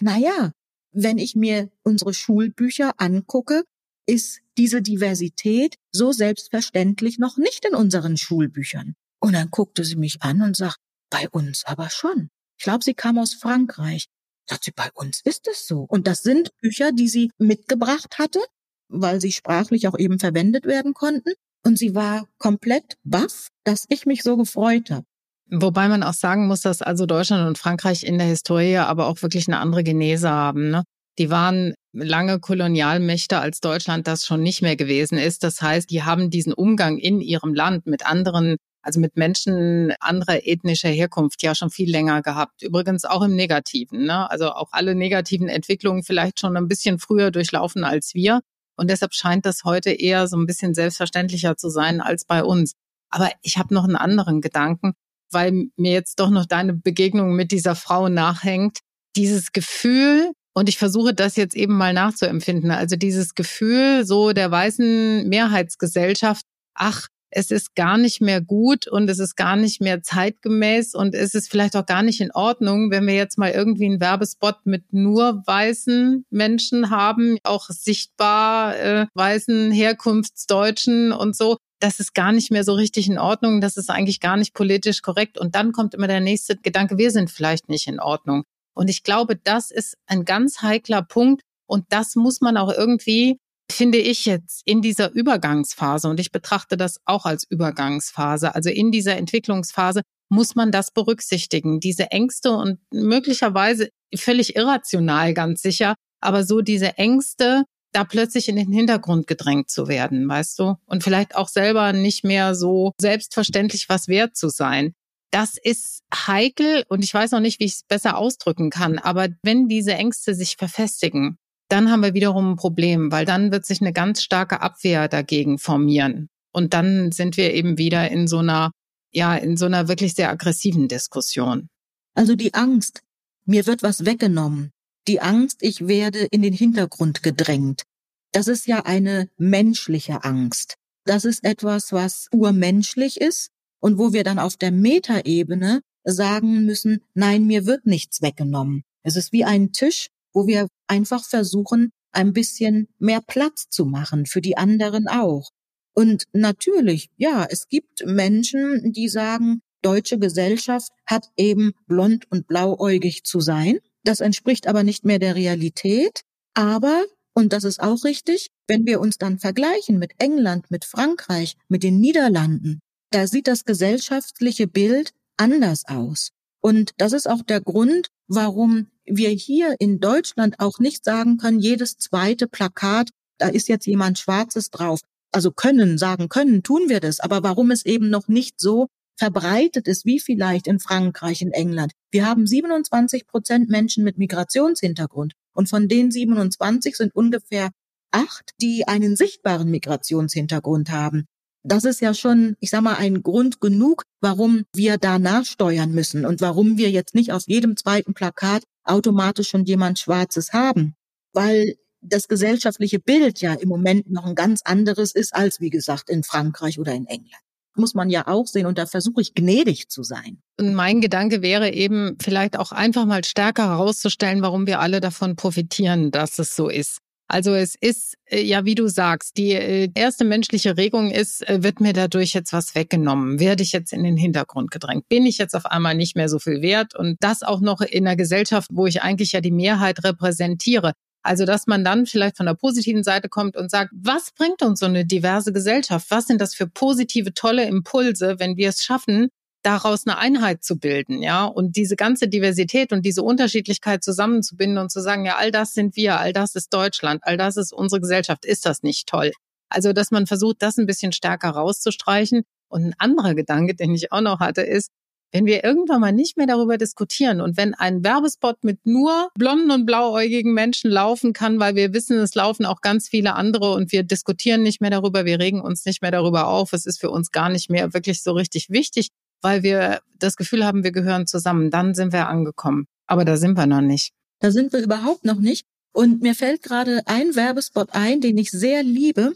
Na, 0.02 0.18
ja, 0.18 0.52
wenn 0.96 1.18
ich 1.18 1.36
mir 1.36 1.70
unsere 1.84 2.14
Schulbücher 2.14 2.94
angucke, 2.98 3.64
ist 4.08 4.40
diese 4.58 4.82
Diversität 4.82 5.76
so 5.92 6.12
selbstverständlich 6.12 7.20
noch 7.20 7.38
nicht 7.38 7.66
in 7.66 7.76
unseren 7.76 8.18
Schulbüchern. 8.18 8.96
Und 9.20 9.34
dann 9.34 9.50
guckte 9.50 9.84
sie 9.84 9.96
mich 9.96 10.22
an 10.22 10.42
und 10.42 10.56
sagt, 10.56 10.78
bei 11.10 11.30
uns 11.30 11.66
aber 11.66 11.90
schon. 11.90 12.30
Ich 12.58 12.64
glaube, 12.64 12.84
sie 12.84 12.94
kam 12.94 13.18
aus 13.18 13.34
Frankreich. 13.34 14.08
Sagt 14.48 14.64
sie, 14.64 14.72
bei 14.72 14.90
uns 14.94 15.22
ist 15.24 15.48
es 15.48 15.68
so. 15.68 15.82
Und 15.82 16.08
das 16.08 16.22
sind 16.22 16.56
Bücher, 16.60 16.92
die 16.92 17.10
sie 17.10 17.32
mitgebracht 17.38 18.20
hatte, 18.20 18.40
weil 18.88 19.20
sie 19.20 19.32
sprachlich 19.32 19.88
auch 19.88 19.98
eben 19.98 20.20
verwendet 20.20 20.66
werden 20.66 20.94
konnten. 20.94 21.34
Und 21.64 21.80
sie 21.80 21.96
war 21.96 22.28
komplett 22.38 22.98
baff, 23.04 23.50
dass 23.64 23.86
ich 23.90 24.06
mich 24.06 24.22
so 24.22 24.38
gefreut 24.38 24.92
habe. 24.92 25.06
Wobei 25.50 25.88
man 25.88 26.02
auch 26.02 26.14
sagen 26.14 26.48
muss, 26.48 26.62
dass 26.62 26.82
also 26.82 27.06
Deutschland 27.06 27.48
und 27.48 27.58
Frankreich 27.58 28.04
in 28.04 28.18
der 28.18 28.28
Historie 28.28 28.78
aber 28.78 29.08
auch 29.08 29.22
wirklich 29.22 29.48
eine 29.48 29.60
andere 29.60 29.84
Genese 29.84 30.30
haben. 30.30 30.72
Ne? 30.72 30.84
Die 31.20 31.30
waren 31.30 31.76
lange 31.94 32.40
Kolonialmächte, 32.40 33.40
als 33.40 33.60
Deutschland 33.60 34.08
das 34.08 34.26
schon 34.26 34.42
nicht 34.42 34.62
mehr 34.62 34.76
gewesen 34.76 35.18
ist. 35.18 35.44
Das 35.44 35.62
heißt, 35.62 35.90
die 35.90 36.04
haben 36.04 36.30
diesen 36.32 36.52
Umgang 36.52 36.98
in 36.98 37.22
ihrem 37.22 37.54
Land 37.54 37.86
mit 37.86 38.06
anderen, 38.06 38.58
also 38.82 39.00
mit 39.00 39.18
Menschen 39.18 39.94
anderer 40.00 40.46
ethnischer 40.48 40.90
Herkunft 40.90 41.44
ja 41.44 41.54
schon 41.54 41.70
viel 41.70 41.92
länger 41.92 42.24
gehabt. 42.24 42.64
Übrigens 42.64 43.06
auch 43.06 43.22
im 43.22 43.36
Negativen. 43.36 44.06
Ne? 44.06 44.30
Also 44.30 44.52
auch 44.52 44.70
alle 44.72 44.96
negativen 44.96 45.48
Entwicklungen 45.48 46.04
vielleicht 46.04 46.40
schon 46.40 46.58
ein 46.58 46.68
bisschen 46.68 46.98
früher 46.98 47.30
durchlaufen 47.30 47.84
als 47.84 48.16
wir. 48.16 48.42
Und 48.78 48.90
deshalb 48.90 49.14
scheint 49.14 49.46
das 49.46 49.64
heute 49.64 49.92
eher 49.92 50.28
so 50.28 50.38
ein 50.38 50.48
bisschen 50.48 50.74
selbstverständlicher 50.74 51.56
zu 51.56 51.70
sein 51.70 52.02
als 52.02 52.26
bei 52.26 52.44
uns. 52.44 52.74
Aber 53.10 53.30
ich 53.44 53.58
habe 53.58 53.74
noch 53.74 53.86
einen 53.86 53.96
anderen 53.96 54.42
Gedanken 54.42 54.94
weil 55.36 55.68
mir 55.76 55.92
jetzt 55.92 56.20
doch 56.20 56.32
noch 56.32 56.48
deine 56.48 56.74
Begegnung 56.74 57.36
mit 57.36 57.52
dieser 57.52 57.76
Frau 57.76 58.10
nachhängt, 58.10 58.80
dieses 59.16 59.52
Gefühl, 59.52 60.32
und 60.56 60.70
ich 60.70 60.78
versuche 60.78 61.14
das 61.14 61.36
jetzt 61.36 61.56
eben 61.56 61.78
mal 61.78 61.94
nachzuempfinden, 61.94 62.72
also 62.72 62.96
dieses 62.96 63.36
Gefühl 63.36 64.06
so 64.06 64.32
der 64.32 64.50
weißen 64.50 65.28
Mehrheitsgesellschaft, 65.28 66.46
ach, 66.74 67.08
es 67.30 67.52
ist 67.52 67.76
gar 67.76 67.98
nicht 67.98 68.22
mehr 68.22 68.40
gut 68.40 68.88
und 68.88 69.10
es 69.10 69.20
ist 69.20 69.36
gar 69.36 69.58
nicht 69.58 69.82
mehr 69.82 70.02
zeitgemäß 70.02 70.96
und 70.96 71.14
es 71.14 71.36
ist 71.36 71.52
vielleicht 71.52 71.76
auch 71.76 71.86
gar 71.86 72.02
nicht 72.02 72.22
in 72.22 72.32
Ordnung, 72.32 72.92
wenn 72.92 73.06
wir 73.06 73.16
jetzt 73.16 73.38
mal 73.38 73.52
irgendwie 73.52 73.86
einen 73.86 74.00
Werbespot 74.00 74.66
mit 74.66 74.94
nur 74.94 75.44
weißen 75.46 76.26
Menschen 76.30 76.90
haben, 76.90 77.38
auch 77.44 77.68
sichtbar 77.68 78.78
äh, 78.80 79.08
weißen 79.16 79.72
Herkunftsdeutschen 79.72 81.12
und 81.12 81.36
so 81.36 81.58
das 81.86 82.00
ist 82.00 82.16
gar 82.16 82.32
nicht 82.32 82.52
mehr 82.52 82.64
so 82.64 82.74
richtig 82.74 83.08
in 83.08 83.20
Ordnung, 83.20 83.62
das 83.62 83.78
ist 83.78 83.92
eigentlich 83.92 84.20
gar 84.20 84.38
nicht 84.38 84.56
politisch 84.56 85.04
korrekt. 85.04 85.38
Und 85.38 85.54
dann 85.54 85.72
kommt 85.72 85.94
immer 85.94 86.08
der 86.08 86.20
nächste 86.20 86.58
Gedanke, 86.58 86.98
wir 86.98 87.12
sind 87.12 87.30
vielleicht 87.30 87.70
nicht 87.70 87.88
in 87.88 88.00
Ordnung. 88.00 88.44
Und 88.74 88.90
ich 88.90 89.04
glaube, 89.04 89.36
das 89.36 89.70
ist 89.70 89.96
ein 90.08 90.26
ganz 90.26 90.64
heikler 90.64 91.04
Punkt. 91.04 91.44
Und 91.68 91.86
das 91.90 92.16
muss 92.16 92.42
man 92.42 92.58
auch 92.58 92.74
irgendwie, 92.74 93.38
finde 93.72 94.00
ich 94.00 94.26
jetzt, 94.26 94.64
in 94.66 94.82
dieser 94.82 95.14
Übergangsphase, 95.14 96.10
und 96.10 96.20
ich 96.20 96.32
betrachte 96.32 96.76
das 96.76 96.98
auch 97.06 97.26
als 97.26 97.46
Übergangsphase, 97.48 98.56
also 98.56 98.72
in 98.72 98.92
dieser 98.92 99.16
Entwicklungsphase, 99.18 100.02
muss 100.30 100.56
man 100.56 100.72
das 100.72 100.90
berücksichtigen. 100.90 101.80
Diese 101.80 102.10
Ängste 102.12 102.52
und 102.52 102.80
möglicherweise 102.92 103.90
völlig 104.16 104.56
irrational, 104.56 105.36
ganz 105.36 105.62
sicher, 105.62 105.94
aber 106.20 106.44
so 106.44 106.62
diese 106.62 106.98
Ängste, 106.98 107.64
da 107.96 108.04
plötzlich 108.04 108.50
in 108.50 108.58
den 108.58 108.72
Hintergrund 108.72 109.26
gedrängt 109.26 109.70
zu 109.70 109.88
werden, 109.88 110.28
weißt 110.28 110.60
du? 110.60 110.76
Und 110.86 111.04
vielleicht 111.04 111.36
auch 111.36 111.48
selber 111.48 111.94
nicht 111.94 112.24
mehr 112.24 112.54
so 112.54 112.92
selbstverständlich 113.00 113.88
was 113.88 114.08
wert 114.08 114.36
zu 114.36 114.50
sein. 114.50 114.94
Das 115.32 115.58
ist 115.58 116.04
heikel 116.14 116.84
und 116.90 117.04
ich 117.04 117.14
weiß 117.14 117.32
noch 117.32 117.40
nicht, 117.40 117.60
wie 117.60 117.66
ich 117.66 117.74
es 117.74 117.84
besser 117.84 118.18
ausdrücken 118.18 118.70
kann. 118.70 119.00
Aber 119.00 119.30
wenn 119.44 119.68
diese 119.68 119.94
Ängste 119.94 120.36
sich 120.36 120.58
verfestigen, 120.58 121.38
dann 121.70 121.90
haben 121.90 122.04
wir 122.04 122.14
wiederum 122.14 122.52
ein 122.52 122.56
Problem, 122.58 123.12
weil 123.12 123.26
dann 123.26 123.52
wird 123.52 123.66
sich 123.66 123.82
eine 123.82 123.94
ganz 123.94 124.22
starke 124.22 124.62
Abwehr 124.62 125.08
dagegen 125.08 125.58
formieren. 125.58 126.30
Und 126.54 126.74
dann 126.74 127.12
sind 127.12 127.38
wir 127.38 127.54
eben 127.54 127.78
wieder 127.78 128.10
in 128.12 128.28
so 128.28 128.40
einer, 128.40 128.72
ja, 129.12 129.36
in 129.36 129.58
so 129.58 129.66
einer 129.66 129.88
wirklich 129.88 130.14
sehr 130.14 130.30
aggressiven 130.30 130.88
Diskussion. 130.88 131.68
Also 132.14 132.36
die 132.36 132.54
Angst, 132.54 133.02
mir 133.46 133.66
wird 133.66 133.84
was 133.84 134.06
weggenommen. 134.06 134.72
Die 135.08 135.22
Angst, 135.22 135.58
ich 135.62 135.88
werde 135.88 136.26
in 136.32 136.42
den 136.42 136.54
Hintergrund 136.54 137.22
gedrängt. 137.24 137.84
Das 138.32 138.48
ist 138.48 138.68
ja 138.68 138.86
eine 138.86 139.30
menschliche 139.38 140.24
Angst. 140.24 140.76
Das 141.06 141.26
ist 141.26 141.44
etwas, 141.44 141.92
was 141.92 142.28
urmenschlich 142.32 143.22
ist 143.22 143.50
und 143.80 143.98
wo 144.00 144.14
wir 144.14 144.24
dann 144.24 144.40
auf 144.40 144.58
der 144.58 144.72
Metaebene 144.72 145.82
sagen 146.04 146.66
müssen, 146.66 147.02
nein, 147.14 147.46
mir 147.46 147.66
wird 147.66 147.86
nichts 147.86 148.22
weggenommen. 148.22 148.84
Es 149.04 149.16
ist 149.16 149.32
wie 149.32 149.46
ein 149.46 149.72
Tisch, 149.72 150.10
wo 150.34 150.48
wir 150.48 150.68
einfach 150.88 151.24
versuchen, 151.24 151.92
ein 152.12 152.34
bisschen 152.34 152.88
mehr 152.98 153.22
Platz 153.22 153.70
zu 153.70 153.86
machen 153.86 154.26
für 154.26 154.42
die 154.42 154.58
anderen 154.58 155.08
auch. 155.08 155.50
Und 155.94 156.26
natürlich, 156.34 157.10
ja, 157.18 157.46
es 157.50 157.68
gibt 157.68 158.06
Menschen, 158.06 158.92
die 158.92 159.08
sagen, 159.08 159.62
deutsche 159.82 160.18
Gesellschaft 160.18 160.92
hat 161.06 161.30
eben 161.38 161.74
blond 161.88 162.26
und 162.32 162.48
blauäugig 162.48 163.24
zu 163.24 163.40
sein. 163.40 163.80
Das 164.06 164.20
entspricht 164.20 164.68
aber 164.68 164.84
nicht 164.84 165.04
mehr 165.04 165.20
der 165.20 165.36
Realität. 165.36 166.22
Aber, 166.54 167.04
und 167.34 167.52
das 167.52 167.64
ist 167.64 167.82
auch 167.82 168.06
richtig, 168.06 168.48
wenn 168.68 168.86
wir 168.86 169.02
uns 169.02 169.18
dann 169.18 169.40
vergleichen 169.40 170.00
mit 170.00 170.14
England, 170.20 170.72
mit 170.72 170.86
Frankreich, 170.86 171.58
mit 171.68 171.84
den 171.84 172.00
Niederlanden, 172.00 172.80
da 173.12 173.28
sieht 173.28 173.48
das 173.48 173.66
gesellschaftliche 173.66 174.68
Bild 174.68 175.12
anders 175.38 175.84
aus. 175.88 176.30
Und 176.62 176.92
das 176.98 177.14
ist 177.14 177.28
auch 177.28 177.42
der 177.42 177.62
Grund, 177.62 178.10
warum 178.28 178.88
wir 179.06 179.30
hier 179.30 179.76
in 179.80 180.00
Deutschland 180.00 180.60
auch 180.60 180.80
nicht 180.80 181.04
sagen 181.04 181.38
können, 181.38 181.60
jedes 181.60 181.98
zweite 181.98 182.48
Plakat, 182.48 183.10
da 183.38 183.48
ist 183.48 183.68
jetzt 183.68 183.86
jemand 183.86 184.20
Schwarzes 184.20 184.70
drauf. 184.70 185.00
Also 185.32 185.52
können, 185.52 185.98
sagen 185.98 186.30
können, 186.30 186.64
tun 186.64 186.90
wir 186.90 187.00
das. 187.00 187.20
Aber 187.20 187.44
warum 187.44 187.72
es 187.72 187.86
eben 187.86 188.10
noch 188.10 188.28
nicht 188.28 188.60
so 188.60 188.88
verbreitet 189.16 189.88
ist, 189.88 190.06
wie 190.06 190.20
vielleicht 190.20 190.68
in 190.68 190.80
Frankreich, 190.80 191.42
in 191.42 191.52
England. 191.52 191.94
Wir 192.12 192.26
haben 192.26 192.46
27 192.46 193.28
Prozent 193.28 193.70
Menschen 193.70 194.04
mit 194.04 194.18
Migrationshintergrund. 194.18 195.34
Und 195.54 195.70
von 195.70 195.88
den 195.88 196.12
27 196.12 196.96
sind 196.96 197.16
ungefähr 197.16 197.70
acht, 198.12 198.52
die 198.62 198.88
einen 198.88 199.16
sichtbaren 199.16 199.70
Migrationshintergrund 199.72 200.90
haben. 200.90 201.26
Das 201.64 201.84
ist 201.84 202.00
ja 202.00 202.14
schon, 202.14 202.56
ich 202.60 202.70
sag 202.70 202.82
mal, 202.82 202.96
ein 202.96 203.24
Grund 203.24 203.60
genug, 203.60 204.04
warum 204.22 204.66
wir 204.74 204.98
da 204.98 205.18
nachsteuern 205.18 205.92
müssen 205.92 206.26
und 206.26 206.42
warum 206.42 206.78
wir 206.78 206.92
jetzt 206.92 207.16
nicht 207.16 207.32
auf 207.32 207.44
jedem 207.48 207.76
zweiten 207.76 208.14
Plakat 208.14 208.64
automatisch 208.84 209.50
schon 209.50 209.66
jemand 209.66 209.98
Schwarzes 209.98 210.54
haben. 210.54 210.96
Weil 211.34 211.76
das 212.02 212.28
gesellschaftliche 212.28 213.00
Bild 213.00 213.42
ja 213.42 213.54
im 213.54 213.68
Moment 213.68 214.12
noch 214.12 214.26
ein 214.26 214.36
ganz 214.36 214.62
anderes 214.64 215.16
ist 215.16 215.34
als, 215.34 215.60
wie 215.60 215.72
gesagt, 215.72 216.10
in 216.10 216.24
Frankreich 216.24 216.78
oder 216.78 216.94
in 216.94 217.08
England 217.08 217.45
muss 217.78 217.94
man 217.94 218.10
ja 218.10 218.28
auch 218.28 218.48
sehen 218.48 218.66
und 218.66 218.78
da 218.78 218.86
versuche 218.86 219.22
ich 219.22 219.34
gnädig 219.34 219.90
zu 219.90 220.04
sein. 220.04 220.42
Und 220.60 220.74
mein 220.74 221.02
Gedanke 221.02 221.42
wäre 221.42 221.72
eben 221.74 222.18
vielleicht 222.22 222.58
auch 222.58 222.72
einfach 222.72 223.06
mal 223.06 223.24
stärker 223.24 223.70
herauszustellen, 223.70 224.42
warum 224.42 224.68
wir 224.68 224.80
alle 224.80 225.02
davon 225.02 225.36
profitieren, 225.36 226.12
dass 226.12 226.40
es 226.40 226.56
so 226.56 226.70
ist. 226.70 227.00
Also 227.28 227.56
es 227.56 227.76
ist, 227.80 228.16
äh, 228.26 228.42
ja, 228.42 228.66
wie 228.66 228.76
du 228.76 228.88
sagst, 228.88 229.38
die 229.38 229.54
äh, 229.54 229.90
erste 229.96 230.26
menschliche 230.26 230.78
Regung 230.78 231.10
ist, 231.10 231.48
äh, 231.48 231.64
wird 231.64 231.82
mir 231.82 231.94
dadurch 231.94 232.34
jetzt 232.34 232.54
was 232.54 232.76
weggenommen? 232.76 233.40
Werde 233.40 233.64
ich 233.64 233.72
jetzt 233.72 233.94
in 233.94 234.04
den 234.04 234.16
Hintergrund 234.16 234.70
gedrängt? 234.70 235.10
Bin 235.10 235.26
ich 235.26 235.40
jetzt 235.40 235.56
auf 235.56 235.66
einmal 235.66 235.96
nicht 235.96 236.16
mehr 236.16 236.30
so 236.30 236.38
viel 236.38 236.62
wert? 236.62 236.96
Und 236.96 237.18
das 237.22 237.42
auch 237.42 237.62
noch 237.62 237.82
in 237.82 238.06
einer 238.06 238.16
Gesellschaft, 238.16 238.70
wo 238.72 238.86
ich 238.86 239.02
eigentlich 239.02 239.32
ja 239.32 239.42
die 239.42 239.52
Mehrheit 239.52 240.04
repräsentiere. 240.04 240.94
Also, 241.26 241.46
dass 241.46 241.66
man 241.66 241.84
dann 241.84 242.06
vielleicht 242.06 242.38
von 242.38 242.46
der 242.46 242.54
positiven 242.54 243.04
Seite 243.04 243.30
kommt 243.30 243.58
und 243.58 243.72
sagt, 243.72 243.90
was 243.96 244.32
bringt 244.32 244.62
uns 244.62 244.80
so 244.80 244.86
eine 244.86 245.06
diverse 245.06 245.52
Gesellschaft? 245.52 246.12
Was 246.12 246.28
sind 246.28 246.40
das 246.40 246.54
für 246.54 246.68
positive, 246.68 247.34
tolle 247.34 247.66
Impulse, 247.66 248.36
wenn 248.38 248.58
wir 248.58 248.70
es 248.70 248.84
schaffen, 248.84 249.30
daraus 249.64 250.06
eine 250.06 250.20
Einheit 250.20 250.64
zu 250.64 250.78
bilden, 250.78 251.24
ja, 251.24 251.46
und 251.46 251.76
diese 251.76 251.96
ganze 251.96 252.28
Diversität 252.28 252.94
und 252.94 253.04
diese 253.04 253.24
Unterschiedlichkeit 253.24 254.04
zusammenzubinden 254.04 254.78
und 254.78 254.92
zu 254.92 255.02
sagen, 255.02 255.26
ja, 255.26 255.38
all 255.38 255.50
das 255.50 255.74
sind 255.74 255.96
wir, 255.96 256.20
all 256.20 256.32
das 256.32 256.54
ist 256.54 256.72
Deutschland, 256.72 257.22
all 257.24 257.38
das 257.38 257.58
ist 257.58 257.74
unsere 257.74 258.02
Gesellschaft, 258.02 258.46
ist 258.46 258.68
das 258.68 258.84
nicht 258.84 259.08
toll? 259.08 259.32
Also, 259.68 259.94
dass 259.94 260.12
man 260.12 260.28
versucht, 260.28 260.58
das 260.60 260.78
ein 260.78 260.86
bisschen 260.86 261.12
stärker 261.12 261.50
rauszustreichen. 261.50 262.44
Und 262.68 262.84
ein 262.84 262.96
anderer 263.00 263.34
Gedanke, 263.34 263.74
den 263.74 263.96
ich 263.96 264.12
auch 264.12 264.22
noch 264.22 264.40
hatte, 264.40 264.62
ist, 264.62 264.92
wenn 265.32 265.46
wir 265.46 265.64
irgendwann 265.64 266.02
mal 266.02 266.12
nicht 266.12 266.38
mehr 266.38 266.48
darüber 266.48 266.78
diskutieren 266.78 267.42
und 267.42 267.58
wenn 267.58 267.74
ein 267.74 268.04
Werbespot 268.04 268.64
mit 268.64 268.86
nur 268.86 269.30
blonden 269.38 269.72
und 269.72 269.86
blauäugigen 269.86 270.54
Menschen 270.54 270.90
laufen 270.90 271.34
kann, 271.34 271.60
weil 271.60 271.76
wir 271.76 271.94
wissen, 271.94 272.18
es 272.20 272.36
laufen 272.36 272.66
auch 272.66 272.82
ganz 272.82 273.10
viele 273.10 273.36
andere 273.36 273.74
und 273.74 273.92
wir 273.92 274.04
diskutieren 274.04 274.64
nicht 274.64 274.82
mehr 274.82 274.92
darüber, 274.92 275.26
wir 275.26 275.40
regen 275.40 275.62
uns 275.62 275.86
nicht 275.86 276.02
mehr 276.02 276.12
darüber 276.12 276.48
auf, 276.48 276.74
es 276.74 276.86
ist 276.86 277.00
für 277.00 277.10
uns 277.10 277.32
gar 277.32 277.50
nicht 277.50 277.70
mehr 277.70 277.94
wirklich 277.94 278.24
so 278.24 278.32
richtig 278.32 278.70
wichtig, 278.70 279.10
weil 279.42 279.64
wir 279.64 280.00
das 280.18 280.36
Gefühl 280.36 280.66
haben, 280.66 280.84
wir 280.84 280.92
gehören 280.92 281.28
zusammen, 281.28 281.70
dann 281.70 281.94
sind 281.94 282.14
wir 282.14 282.28
angekommen. 282.28 282.88
Aber 283.08 283.26
da 283.26 283.38
sind 283.38 283.58
wir 283.58 283.68
noch 283.68 283.82
nicht. 283.82 284.12
Da 284.40 284.52
sind 284.52 284.74
wir 284.74 284.82
überhaupt 284.82 285.26
noch 285.26 285.40
nicht. 285.40 285.66
Und 285.94 286.22
mir 286.22 286.36
fällt 286.36 286.62
gerade 286.62 287.02
ein 287.06 287.36
Werbespot 287.36 287.90
ein, 287.92 288.22
den 288.22 288.38
ich 288.38 288.52
sehr 288.52 288.84
liebe. 288.84 289.34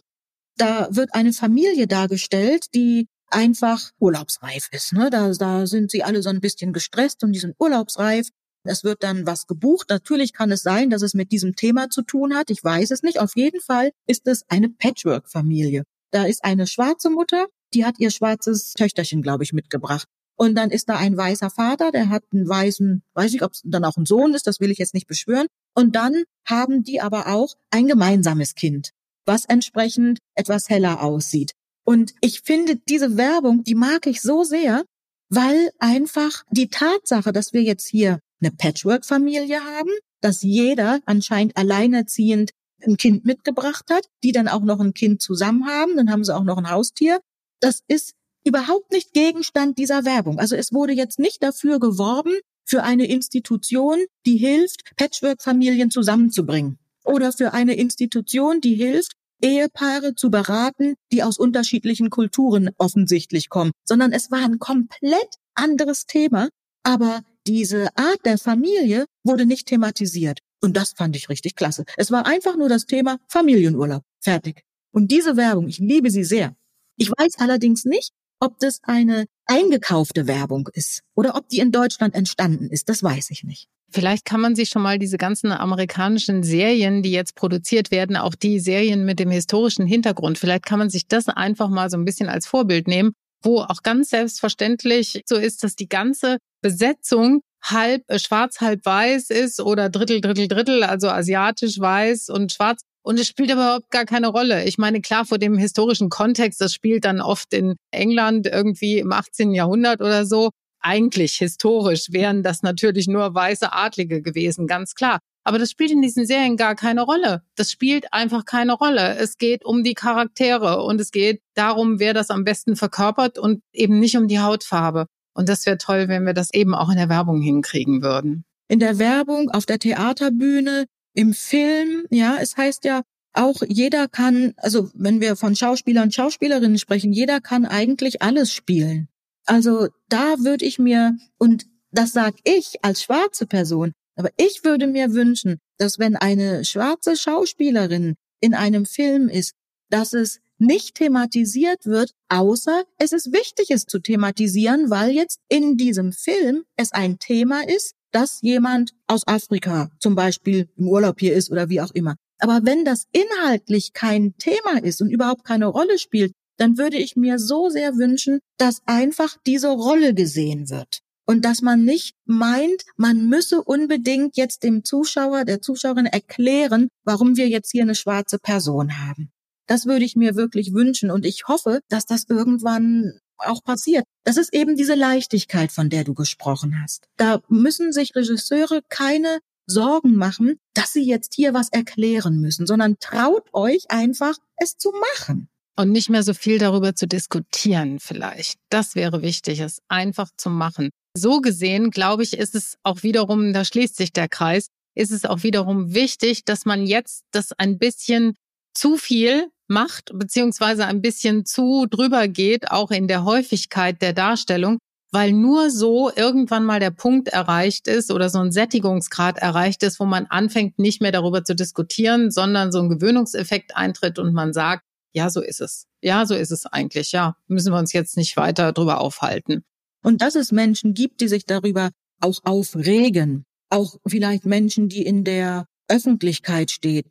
Da 0.58 0.90
wird 0.92 1.14
eine 1.14 1.32
Familie 1.32 1.88
dargestellt, 1.88 2.66
die 2.74 3.08
einfach 3.32 3.92
urlaubsreif 4.00 4.70
ist. 4.72 4.94
Ne? 4.94 5.10
Da, 5.10 5.32
da 5.32 5.68
sind 5.68 5.92
sie 5.92 6.04
alle 6.04 6.22
so 6.22 6.30
ein 6.30 6.42
bisschen 6.42 6.74
gestresst 6.74 7.24
und 7.24 7.34
die 7.34 7.40
sind 7.40 7.56
urlaubsreif. 7.60 8.30
Es 8.64 8.84
wird 8.84 9.04
dann 9.04 9.26
was 9.26 9.48
gebucht. 9.48 9.90
Natürlich 9.90 10.34
kann 10.34 10.52
es 10.52 10.62
sein, 10.62 10.90
dass 10.90 11.02
es 11.02 11.14
mit 11.14 11.32
diesem 11.32 11.56
Thema 11.56 11.90
zu 11.90 12.02
tun 12.02 12.36
hat. 12.36 12.50
Ich 12.50 12.64
weiß 12.64 12.92
es 12.92 13.04
nicht. 13.04 13.20
Auf 13.20 13.36
jeden 13.36 13.62
Fall 13.62 13.92
ist 14.06 14.28
es 14.28 14.44
eine 14.50 14.70
Patchwork-Familie. 14.70 15.84
Da 16.12 16.26
ist 16.26 16.44
eine 16.44 16.68
schwarze 16.68 17.10
Mutter, 17.10 17.48
die 17.74 17.86
hat 17.86 18.00
ihr 18.00 18.12
schwarzes 18.12 18.74
Töchterchen, 18.74 19.22
glaube 19.22 19.44
ich, 19.44 19.54
mitgebracht. 19.54 20.08
Und 20.36 20.56
dann 20.56 20.72
ist 20.72 20.88
da 20.88 20.96
ein 20.96 21.18
weißer 21.18 21.50
Vater, 21.50 21.92
der 21.92 22.10
hat 22.10 22.24
einen 22.32 22.48
weißen, 22.48 23.04
weiß 23.14 23.34
ich, 23.34 23.44
ob 23.44 23.52
es 23.52 23.62
dann 23.66 23.84
auch 23.84 23.98
ein 23.98 24.06
Sohn 24.06 24.34
ist, 24.34 24.48
das 24.48 24.60
will 24.60 24.72
ich 24.72 24.78
jetzt 24.78 24.94
nicht 24.94 25.08
beschwören. 25.08 25.48
Und 25.76 25.96
dann 25.96 26.24
haben 26.46 26.84
die 26.84 27.02
aber 27.02 27.28
auch 27.28 27.56
ein 27.72 27.88
gemeinsames 27.88 28.56
Kind, 28.56 28.92
was 29.26 29.46
entsprechend 29.46 30.20
etwas 30.36 30.70
heller 30.70 31.04
aussieht. 31.04 31.52
Und 31.90 32.14
ich 32.22 32.42
finde 32.42 32.76
diese 32.76 33.18
Werbung, 33.18 33.64
die 33.64 33.74
mag 33.74 34.06
ich 34.06 34.22
so 34.22 34.44
sehr, 34.44 34.86
weil 35.30 35.72
einfach 35.80 36.44
die 36.52 36.68
Tatsache, 36.68 37.34
dass 37.34 37.52
wir 37.52 37.64
jetzt 37.64 37.88
hier 37.88 38.20
eine 38.40 38.52
Patchwork-Familie 38.52 39.60
haben, 39.60 39.90
dass 40.22 40.44
jeder 40.44 41.00
anscheinend 41.08 41.58
alleinerziehend 41.58 42.52
ein 42.86 42.98
Kind 42.98 43.26
mitgebracht 43.26 43.86
hat, 43.90 44.06
die 44.24 44.32
dann 44.32 44.48
auch 44.48 44.62
noch 44.62 44.80
ein 44.80 44.94
Kind 44.94 45.24
zusammen 45.24 45.66
haben, 45.66 45.98
dann 45.98 46.12
haben 46.12 46.24
sie 46.24 46.36
auch 46.36 46.44
noch 46.44 46.60
ein 46.60 46.70
Haustier. 46.70 47.22
Das 47.60 47.80
ist 47.88 48.14
überhaupt 48.46 48.92
nicht 48.92 49.14
Gegenstand 49.14 49.80
dieser 49.80 50.06
Werbung. 50.06 50.38
Also 50.38 50.56
es 50.56 50.72
wurde 50.72 50.94
jetzt 50.94 51.18
nicht 51.18 51.42
dafür 51.42 51.80
geworben, 51.80 52.34
für 52.66 52.84
eine 52.84 53.08
Institution, 53.08 53.98
die 54.28 54.38
hilft, 54.38 54.96
Patchwork-Familien 54.96 55.90
zusammenzubringen. 55.90 56.78
Oder 57.04 57.32
für 57.32 57.52
eine 57.54 57.74
Institution, 57.74 58.62
die 58.62 58.76
hilft, 58.76 59.14
Ehepaare 59.42 60.16
zu 60.16 60.30
beraten, 60.30 60.96
die 61.12 61.24
aus 61.24 61.38
unterschiedlichen 61.38 62.10
Kulturen 62.10 62.70
offensichtlich 62.78 63.50
kommen, 63.50 63.72
sondern 63.84 64.12
es 64.12 64.32
war 64.32 64.44
ein 64.44 64.60
komplett 64.60 65.36
anderes 65.56 66.06
Thema, 66.06 66.50
aber 66.84 67.22
diese 67.48 67.88
Art 67.96 68.20
der 68.26 68.38
Familie 68.38 69.06
wurde 69.24 69.46
nicht 69.46 69.68
thematisiert. 69.68 70.40
Und 70.62 70.76
das 70.76 70.94
fand 70.96 71.16
ich 71.16 71.30
richtig 71.30 71.56
klasse. 71.56 71.86
Es 71.98 72.12
war 72.12 72.26
einfach 72.26 72.56
nur 72.56 72.70
das 72.70 72.86
Thema 72.86 73.18
Familienurlaub. 73.28 74.04
Fertig. 74.20 74.64
Und 74.92 75.12
diese 75.12 75.38
Werbung, 75.38 75.68
ich 75.68 75.80
liebe 75.80 76.12
sie 76.12 76.24
sehr. 76.24 76.56
Ich 76.98 77.10
weiß 77.10 77.36
allerdings 77.40 77.86
nicht, 77.86 78.12
Ob 78.42 78.58
das 78.60 78.80
eine 78.84 79.26
eingekaufte 79.46 80.28
Werbung 80.28 80.70
ist 80.74 81.02
oder 81.14 81.36
ob 81.36 81.50
die 81.50 81.60
in 81.60 81.72
Deutschland 81.72 82.16
entstanden 82.16 82.70
ist, 82.70 82.88
das 82.88 83.04
weiß 83.04 83.32
ich 83.32 83.44
nicht. 83.44 83.68
Vielleicht 83.92 84.24
kann 84.24 84.40
man 84.40 84.56
sich 84.56 84.70
schon 84.70 84.84
mal 84.84 85.00
diese 85.00 85.18
ganzen 85.18 85.52
amerikanischen 85.52 86.44
Serien, 86.44 87.02
die 87.02 87.12
jetzt 87.12 87.36
produziert 87.36 87.92
werden, 87.92 88.16
auch 88.16 88.36
die 88.36 88.60
Serien 88.60 89.04
mit 89.04 89.20
dem 89.20 89.32
historischen 89.32 89.88
Hintergrund, 89.88 90.38
vielleicht 90.38 90.66
kann 90.66 90.80
man 90.80 90.90
sich 90.90 91.08
das 91.08 91.28
einfach 91.28 91.70
mal 91.70 91.90
so 91.90 91.98
ein 91.98 92.06
bisschen 92.06 92.30
als 92.30 92.48
Vorbild 92.48 92.88
nehmen, 92.88 93.14
wo 93.42 93.62
auch 93.62 93.84
ganz 93.84 94.10
selbstverständlich 94.10 95.22
so 95.26 95.36
ist, 95.36 95.64
dass 95.64 95.76
die 95.76 95.90
ganze 95.90 96.38
Besetzung 96.62 97.42
halb 97.64 98.04
äh, 98.08 98.20
schwarz, 98.20 98.62
halb 98.62 98.86
weiß 98.86 99.32
ist 99.32 99.60
oder 99.60 99.90
Drittel, 99.90 100.22
Drittel, 100.22 100.48
Drittel, 100.48 100.84
also 100.84 101.10
asiatisch, 101.10 101.80
weiß 101.80 102.30
und 102.30 102.52
schwarz. 102.52 102.82
Und 103.02 103.20
es 103.20 103.28
spielt 103.28 103.52
aber 103.52 103.62
überhaupt 103.62 103.92
gar 103.92 104.06
keine 104.06 104.28
Rolle. 104.28 104.66
Ich 104.66 104.78
meine, 104.78 105.02
klar, 105.02 105.26
vor 105.26 105.38
dem 105.38 105.58
historischen 105.58 106.10
Kontext, 106.10 106.62
das 106.62 106.74
spielt 106.74 107.06
dann 107.06 107.22
oft 107.22 107.54
in 107.54 107.76
England 107.92 108.48
irgendwie 108.48 109.00
im 109.00 109.12
18. 109.12 109.54
Jahrhundert 109.54 110.02
oder 110.02 110.26
so. 110.26 110.50
Eigentlich 110.82 111.36
historisch 111.36 112.08
wären 112.12 112.44
das 112.44 112.62
natürlich 112.62 113.08
nur 113.08 113.34
weiße 113.34 113.74
Adlige 113.74 114.22
gewesen, 114.22 114.68
ganz 114.68 114.96
klar. 114.96 115.20
Aber 115.44 115.58
das 115.58 115.72
spielt 115.72 115.92
in 115.92 116.02
diesen 116.02 116.26
Serien 116.26 116.58
gar 116.58 116.76
keine 116.76 117.02
Rolle. 117.02 117.42
Das 117.56 117.72
spielt 117.72 118.14
einfach 118.14 118.46
keine 118.46 118.74
Rolle. 118.74 119.16
Es 119.18 119.38
geht 119.38 119.66
um 119.66 119.84
die 119.84 119.94
Charaktere 119.94 120.84
und 120.84 121.02
es 121.02 121.12
geht 121.12 121.42
darum, 121.56 122.00
wer 122.00 122.14
das 122.14 122.30
am 122.30 122.44
besten 122.44 122.76
verkörpert 122.76 123.40
und 123.40 123.62
eben 123.74 124.00
nicht 124.00 124.16
um 124.18 124.28
die 124.28 124.40
Hautfarbe. 124.40 125.08
Und 125.34 125.50
das 125.50 125.66
wäre 125.66 125.78
toll, 125.78 126.08
wenn 126.08 126.26
wir 126.26 126.34
das 126.34 126.54
eben 126.54 126.76
auch 126.76 126.90
in 126.90 126.98
der 126.98 127.10
Werbung 127.10 127.42
hinkriegen 127.42 128.02
würden. 128.02 128.44
In 128.68 128.80
der 128.80 129.00
Werbung, 129.00 129.50
auf 129.50 129.66
der 129.66 129.80
Theaterbühne, 129.80 130.86
im 131.14 131.34
Film, 131.34 132.06
ja, 132.10 132.38
es 132.40 132.58
heißt 132.58 132.84
ja 132.86 133.02
auch 133.34 133.62
jeder 133.68 134.08
kann, 134.08 134.54
also 134.58 134.90
wenn 134.94 135.22
wir 135.22 135.36
von 135.36 135.56
Schauspielern 135.56 136.06
und 136.06 136.14
Schauspielerinnen 136.14 136.78
sprechen, 136.78 137.14
jeder 137.14 137.42
kann 137.42 137.66
eigentlich 137.66 138.22
alles 138.22 138.54
spielen. 138.54 139.08
Also 139.46 139.88
da 140.10 140.36
würde 140.40 140.66
ich 140.66 140.80
mir, 140.80 141.18
und 141.38 141.66
das 141.92 142.12
sag 142.12 142.36
ich 142.44 142.84
als 142.84 143.04
schwarze 143.04 143.46
Person, 143.46 143.94
aber 144.16 144.30
ich 144.38 144.64
würde 144.64 144.88
mir 144.88 145.14
wünschen, 145.14 145.60
dass 145.78 146.00
wenn 146.00 146.16
eine 146.16 146.66
schwarze 146.66 147.16
Schauspielerin 147.16 148.16
in 148.42 148.54
einem 148.54 148.86
Film 148.86 149.30
ist, 149.30 149.54
dass 149.90 150.14
es 150.14 150.40
nicht 150.58 150.96
thematisiert 150.96 151.86
wird, 151.86 152.12
außer 152.28 152.84
es 152.98 153.14
ist 153.14 153.32
wichtig, 153.32 153.72
es 153.72 153.86
zu 153.86 154.00
thematisieren, 154.00 154.90
weil 154.90 155.12
jetzt 155.12 155.40
in 155.48 155.78
diesem 155.78 156.12
Film 156.12 156.66
es 156.76 156.92
ein 156.92 157.18
Thema 157.18 157.62
ist, 157.66 157.96
dass 158.12 158.40
jemand 158.42 158.94
aus 159.08 159.28
Afrika 159.28 159.90
zum 160.00 160.16
Beispiel 160.16 160.70
im 160.78 160.88
Urlaub 160.88 161.20
hier 161.20 161.34
ist 161.36 161.52
oder 161.52 161.70
wie 161.70 161.82
auch 161.82 161.92
immer. 161.92 162.16
Aber 162.40 162.62
wenn 162.64 162.86
das 162.86 163.06
inhaltlich 163.12 163.94
kein 163.94 164.36
Thema 164.38 164.82
ist 164.82 165.02
und 165.02 165.10
überhaupt 165.10 165.44
keine 165.44 165.68
Rolle 165.68 166.00
spielt, 166.00 166.34
dann 166.58 166.78
würde 166.78 166.98
ich 166.98 167.16
mir 167.16 167.40
so 167.40 167.70
sehr 167.70 167.96
wünschen, 167.96 168.40
dass 168.58 168.82
einfach 168.86 169.38
diese 169.46 169.70
Rolle 169.70 170.14
gesehen 170.14 170.70
wird. 170.70 171.00
Und 171.26 171.46
dass 171.46 171.62
man 171.62 171.86
nicht 171.86 172.16
meint, 172.26 172.84
man 172.98 173.28
müsse 173.28 173.64
unbedingt 173.64 174.36
jetzt 174.36 174.64
dem 174.64 174.84
Zuschauer, 174.84 175.46
der 175.46 175.62
Zuschauerin 175.62 176.08
erklären, 176.08 176.90
warum 177.04 177.38
wir 177.38 177.48
jetzt 177.48 177.72
hier 177.72 177.84
eine 177.84 177.96
schwarze 177.96 178.40
Person 178.40 178.98
haben. 178.98 179.30
Das 179.68 179.86
würde 179.86 180.06
ich 180.06 180.16
mir 180.16 180.36
wirklich 180.36 180.74
wünschen 180.74 181.12
und 181.12 181.28
ich 181.28 181.48
hoffe, 181.48 181.82
dass 181.88 182.08
das 182.08 182.26
irgendwann 182.28 183.20
auch 183.40 183.64
passiert. 183.64 184.06
Das 184.24 184.38
ist 184.38 184.54
eben 184.54 184.76
diese 184.76 184.96
Leichtigkeit, 184.96 185.72
von 185.72 185.90
der 185.90 186.04
du 186.04 186.14
gesprochen 186.14 186.82
hast. 186.82 187.08
Da 187.18 187.42
müssen 187.48 187.92
sich 187.92 188.16
Regisseure 188.16 188.82
keine 188.90 189.40
Sorgen 189.66 190.16
machen, 190.16 190.60
dass 190.74 190.94
sie 190.94 191.04
jetzt 191.04 191.34
hier 191.36 191.54
was 191.54 191.70
erklären 191.70 192.40
müssen, 192.42 192.66
sondern 192.66 192.98
traut 193.00 193.48
euch 193.54 193.86
einfach, 193.90 194.36
es 194.58 194.78
zu 194.78 194.92
machen. 194.92 195.48
Und 195.76 195.92
nicht 195.92 196.10
mehr 196.10 196.24
so 196.24 196.34
viel 196.34 196.58
darüber 196.58 196.94
zu 196.94 197.08
diskutieren 197.08 198.00
vielleicht. 198.00 198.58
Das 198.70 198.96
wäre 198.96 199.22
wichtig, 199.22 199.60
es 199.60 199.80
einfach 199.88 200.30
zu 200.36 200.50
machen. 200.50 200.90
So 201.16 201.40
gesehen, 201.40 201.90
glaube 201.90 202.24
ich, 202.24 202.38
ist 202.38 202.54
es 202.54 202.76
auch 202.84 203.04
wiederum, 203.04 203.54
da 203.54 203.64
schließt 203.64 203.96
sich 203.96 204.12
der 204.12 204.28
Kreis, 204.28 204.68
ist 204.96 205.12
es 205.12 205.24
auch 205.24 205.44
wiederum 205.44 205.94
wichtig, 205.94 206.44
dass 206.44 206.66
man 206.66 206.86
jetzt 206.86 207.24
das 207.32 207.54
ein 207.54 207.78
bisschen 207.78 208.36
zu 208.74 208.98
viel 208.98 209.50
macht, 209.68 210.12
beziehungsweise 210.14 210.86
ein 210.86 211.02
bisschen 211.02 211.46
zu 211.46 211.86
drüber 211.90 212.28
geht, 212.28 212.72
auch 212.72 212.92
in 212.92 213.08
der 213.08 213.24
Häufigkeit 213.24 214.02
der 214.02 214.14
Darstellung, 214.14 214.80
weil 215.12 215.32
nur 215.32 215.70
so 215.70 216.12
irgendwann 216.16 216.66
mal 216.66 216.80
der 216.80 216.92
Punkt 216.92 217.30
erreicht 217.30 217.88
ist 217.88 218.12
oder 218.12 218.30
so 218.30 218.40
ein 218.40 218.52
Sättigungsgrad 218.52 219.38
erreicht 219.38 219.84
ist, 219.84 220.00
wo 220.00 220.06
man 220.06 220.26
anfängt, 220.28 220.80
nicht 220.80 221.02
mehr 221.02 221.12
darüber 221.12 221.44
zu 221.44 221.56
diskutieren, 221.56 222.32
sondern 222.32 222.72
so 222.72 222.80
ein 222.80 222.90
Gewöhnungseffekt 222.90 223.76
eintritt 223.76 224.20
und 224.20 224.34
man 224.34 224.54
sagt, 224.54 224.84
ja, 225.12 225.30
so 225.30 225.42
ist 225.42 225.62
es. 225.62 225.88
Ja, 226.02 226.26
so 226.26 226.36
ist 226.36 226.52
es 226.52 226.66
eigentlich. 226.66 227.12
Ja, 227.12 227.36
müssen 227.48 227.74
wir 227.74 227.80
uns 227.80 227.94
jetzt 227.94 228.18
nicht 228.18 228.38
weiter 228.38 228.72
drüber 228.74 229.02
aufhalten. 229.02 229.64
Und 230.04 230.22
dass 230.22 230.36
es 230.36 230.52
Menschen 230.52 230.94
gibt, 230.94 231.22
die 231.22 231.28
sich 231.28 231.46
darüber 231.46 231.90
auch 232.22 232.40
aufregen. 232.44 233.46
Auch 233.70 233.98
vielleicht 234.08 234.46
Menschen, 234.46 234.90
die 234.90 235.04
in 235.04 235.24
der 235.24 235.66
Öffentlichkeit 235.88 236.72
stehen, 236.72 237.10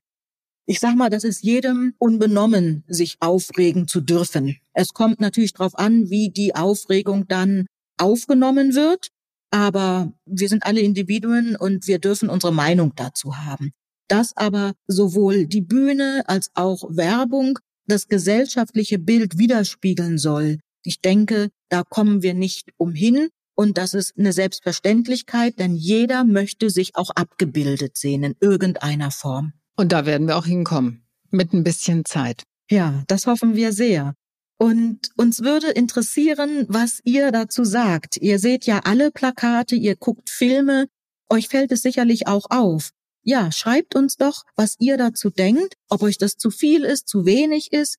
ich 0.69 0.81
sag 0.81 0.97
mal, 0.97 1.09
das 1.09 1.25
ist 1.25 1.43
jedem 1.43 1.95
unbenommen, 1.97 2.85
sich 2.89 3.17
aufregen 3.21 3.89
zu 3.89 4.03
dürfen. 4.03 4.59
Es 4.75 4.89
kommt 4.89 5.19
natürlich 5.19 5.55
darauf 5.55 5.79
an, 5.79 6.11
wie 6.11 6.29
die 6.29 6.55
Aufregung 6.55 7.27
dann 7.27 7.67
aufgenommen 7.97 8.75
wird. 8.75 9.09
Aber 9.51 10.13
wir 10.27 10.47
sind 10.51 10.67
alle 10.67 10.81
Individuen 10.81 11.57
und 11.57 11.87
wir 11.87 11.99
dürfen 11.99 12.29
unsere 12.29 12.53
Meinung 12.53 12.93
dazu 12.97 13.39
haben. 13.39 13.71
Dass 14.09 14.37
aber 14.37 14.75
sowohl 14.87 15.47
die 15.47 15.63
Bühne 15.63 16.23
als 16.27 16.51
auch 16.53 16.85
Werbung 16.91 17.59
das 17.87 18.09
gesellschaftliche 18.09 18.99
Bild 18.99 19.39
widerspiegeln 19.39 20.19
soll. 20.19 20.59
Ich 20.85 21.01
denke, 21.01 21.49
da 21.71 21.83
kommen 21.83 22.23
wir 22.23 22.35
nicht 22.35 22.73
umhin. 22.77 23.29
Und 23.55 23.79
das 23.79 23.95
ist 23.95 24.19
eine 24.19 24.35
Selbstverständlichkeit, 24.35 25.59
denn 25.59 25.75
jeder 25.75 26.25
möchte 26.25 26.69
sich 26.69 26.95
auch 26.95 27.09
abgebildet 27.11 27.97
sehen 27.97 28.23
in 28.23 28.35
irgendeiner 28.39 29.11
Form. 29.11 29.55
Und 29.79 29.93
da 29.93 30.07
werden 30.07 30.27
wir 30.27 30.37
auch 30.37 30.47
hinkommen. 30.47 31.07
Mit 31.31 31.53
ein 31.53 31.63
bisschen 31.63 32.05
Zeit. 32.05 32.43
Ja, 32.69 33.05
das 33.07 33.27
hoffen 33.27 33.55
wir 33.55 33.73
sehr. 33.73 34.15
Und 34.59 35.11
uns 35.17 35.41
würde 35.41 35.69
interessieren, 35.69 36.67
was 36.69 37.01
ihr 37.05 37.31
dazu 37.31 37.63
sagt. 37.63 38.17
Ihr 38.17 38.41
seht 38.41 38.67
ja 38.67 38.81
alle 38.81 39.13
Plakate, 39.13 39.77
ihr 39.77 39.95
guckt 39.95 40.31
Filme, 40.31 40.89
euch 41.29 41.47
fällt 41.47 41.71
es 41.71 41.83
sicherlich 41.83 42.27
auch 42.27 42.47
auf. 42.51 42.91
Ja, 43.23 43.53
schreibt 43.53 43.95
uns 43.95 44.17
doch, 44.17 44.43
was 44.57 44.75
ihr 44.81 44.97
dazu 44.97 45.31
denkt, 45.31 45.75
ob 45.89 46.03
euch 46.03 46.19
das 46.19 46.37
zu 46.37 46.51
viel 46.51 46.83
ist, 46.83 47.07
zu 47.07 47.25
wenig 47.25 47.73
ist. 47.73 47.99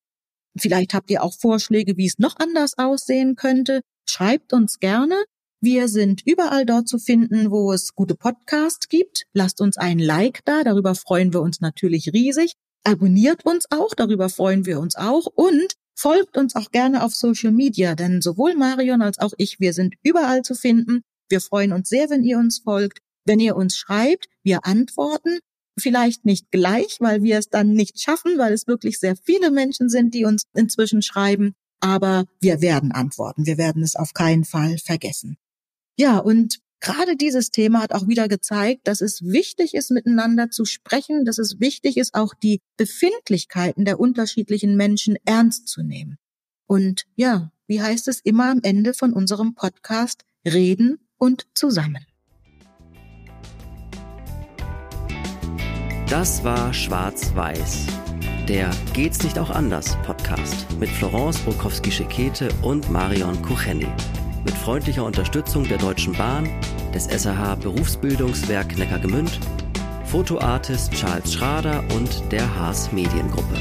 Vielleicht 0.58 0.92
habt 0.92 1.10
ihr 1.10 1.22
auch 1.22 1.34
Vorschläge, 1.38 1.96
wie 1.96 2.06
es 2.06 2.18
noch 2.18 2.36
anders 2.36 2.76
aussehen 2.76 3.36
könnte. 3.36 3.80
Schreibt 4.04 4.52
uns 4.52 4.80
gerne. 4.80 5.24
Wir 5.62 5.88
sind 5.88 6.22
überall 6.24 6.64
dort 6.64 6.88
zu 6.88 6.98
finden, 6.98 7.50
wo 7.50 7.72
es 7.72 7.94
gute 7.94 8.14
Podcasts 8.14 8.88
gibt. 8.88 9.26
Lasst 9.34 9.60
uns 9.60 9.76
ein 9.76 9.98
Like 9.98 10.40
da, 10.46 10.64
darüber 10.64 10.94
freuen 10.94 11.34
wir 11.34 11.42
uns 11.42 11.60
natürlich 11.60 12.14
riesig. 12.14 12.54
Abonniert 12.82 13.44
uns 13.44 13.66
auch, 13.70 13.94
darüber 13.94 14.30
freuen 14.30 14.64
wir 14.64 14.80
uns 14.80 14.96
auch. 14.96 15.26
Und 15.26 15.74
folgt 15.94 16.38
uns 16.38 16.56
auch 16.56 16.70
gerne 16.70 17.04
auf 17.04 17.14
Social 17.14 17.52
Media, 17.52 17.94
denn 17.94 18.22
sowohl 18.22 18.54
Marion 18.54 19.02
als 19.02 19.18
auch 19.18 19.32
ich, 19.36 19.60
wir 19.60 19.74
sind 19.74 19.96
überall 20.02 20.40
zu 20.40 20.54
finden. 20.54 21.02
Wir 21.28 21.42
freuen 21.42 21.74
uns 21.74 21.90
sehr, 21.90 22.08
wenn 22.08 22.24
ihr 22.24 22.38
uns 22.38 22.60
folgt. 22.60 23.00
Wenn 23.26 23.38
ihr 23.38 23.54
uns 23.54 23.76
schreibt, 23.76 24.28
wir 24.42 24.64
antworten. 24.64 25.40
Vielleicht 25.78 26.24
nicht 26.24 26.50
gleich, 26.50 26.96
weil 27.00 27.22
wir 27.22 27.38
es 27.38 27.50
dann 27.50 27.72
nicht 27.74 28.00
schaffen, 28.00 28.38
weil 28.38 28.54
es 28.54 28.66
wirklich 28.66 28.98
sehr 28.98 29.14
viele 29.14 29.50
Menschen 29.50 29.90
sind, 29.90 30.14
die 30.14 30.24
uns 30.24 30.44
inzwischen 30.54 31.02
schreiben. 31.02 31.52
Aber 31.80 32.24
wir 32.40 32.62
werden 32.62 32.92
antworten. 32.92 33.44
Wir 33.44 33.58
werden 33.58 33.82
es 33.82 33.94
auf 33.94 34.14
keinen 34.14 34.44
Fall 34.44 34.78
vergessen. 34.78 35.36
Ja, 36.00 36.16
und 36.16 36.60
gerade 36.80 37.14
dieses 37.14 37.50
Thema 37.50 37.82
hat 37.82 37.92
auch 37.92 38.08
wieder 38.08 38.26
gezeigt, 38.26 38.88
dass 38.88 39.02
es 39.02 39.20
wichtig 39.22 39.74
ist, 39.74 39.90
miteinander 39.90 40.48
zu 40.50 40.64
sprechen, 40.64 41.26
dass 41.26 41.36
es 41.36 41.60
wichtig 41.60 41.98
ist, 41.98 42.14
auch 42.14 42.32
die 42.32 42.62
Befindlichkeiten 42.78 43.84
der 43.84 44.00
unterschiedlichen 44.00 44.78
Menschen 44.78 45.18
ernst 45.26 45.68
zu 45.68 45.82
nehmen. 45.82 46.16
Und 46.66 47.04
ja, 47.16 47.52
wie 47.66 47.82
heißt 47.82 48.08
es 48.08 48.20
immer 48.20 48.50
am 48.50 48.60
Ende 48.62 48.94
von 48.94 49.12
unserem 49.12 49.54
Podcast, 49.54 50.24
reden 50.42 51.06
und 51.18 51.46
zusammen. 51.52 52.06
Das 56.08 56.42
war 56.44 56.72
Schwarz-Weiß, 56.72 57.88
der 58.48 58.70
Geht's 58.94 59.22
nicht 59.22 59.38
auch 59.38 59.50
anders 59.50 59.98
Podcast 60.02 60.64
mit 60.78 60.88
Florence 60.88 61.40
Brokowski-Schekete 61.40 62.48
und 62.62 62.90
Marion 62.90 63.42
Kucheni 63.42 63.92
mit 64.44 64.54
freundlicher 64.54 65.04
Unterstützung 65.04 65.64
der 65.64 65.78
Deutschen 65.78 66.12
Bahn, 66.14 66.48
des 66.94 67.04
SAH 67.04 67.56
Berufsbildungswerk 67.56 68.76
Neckargemünd, 68.78 69.38
Fotoartist 70.04 70.92
Charles 70.92 71.32
Schrader 71.32 71.84
und 71.94 72.22
der 72.32 72.54
Haas 72.56 72.90
Mediengruppe. 72.92 73.56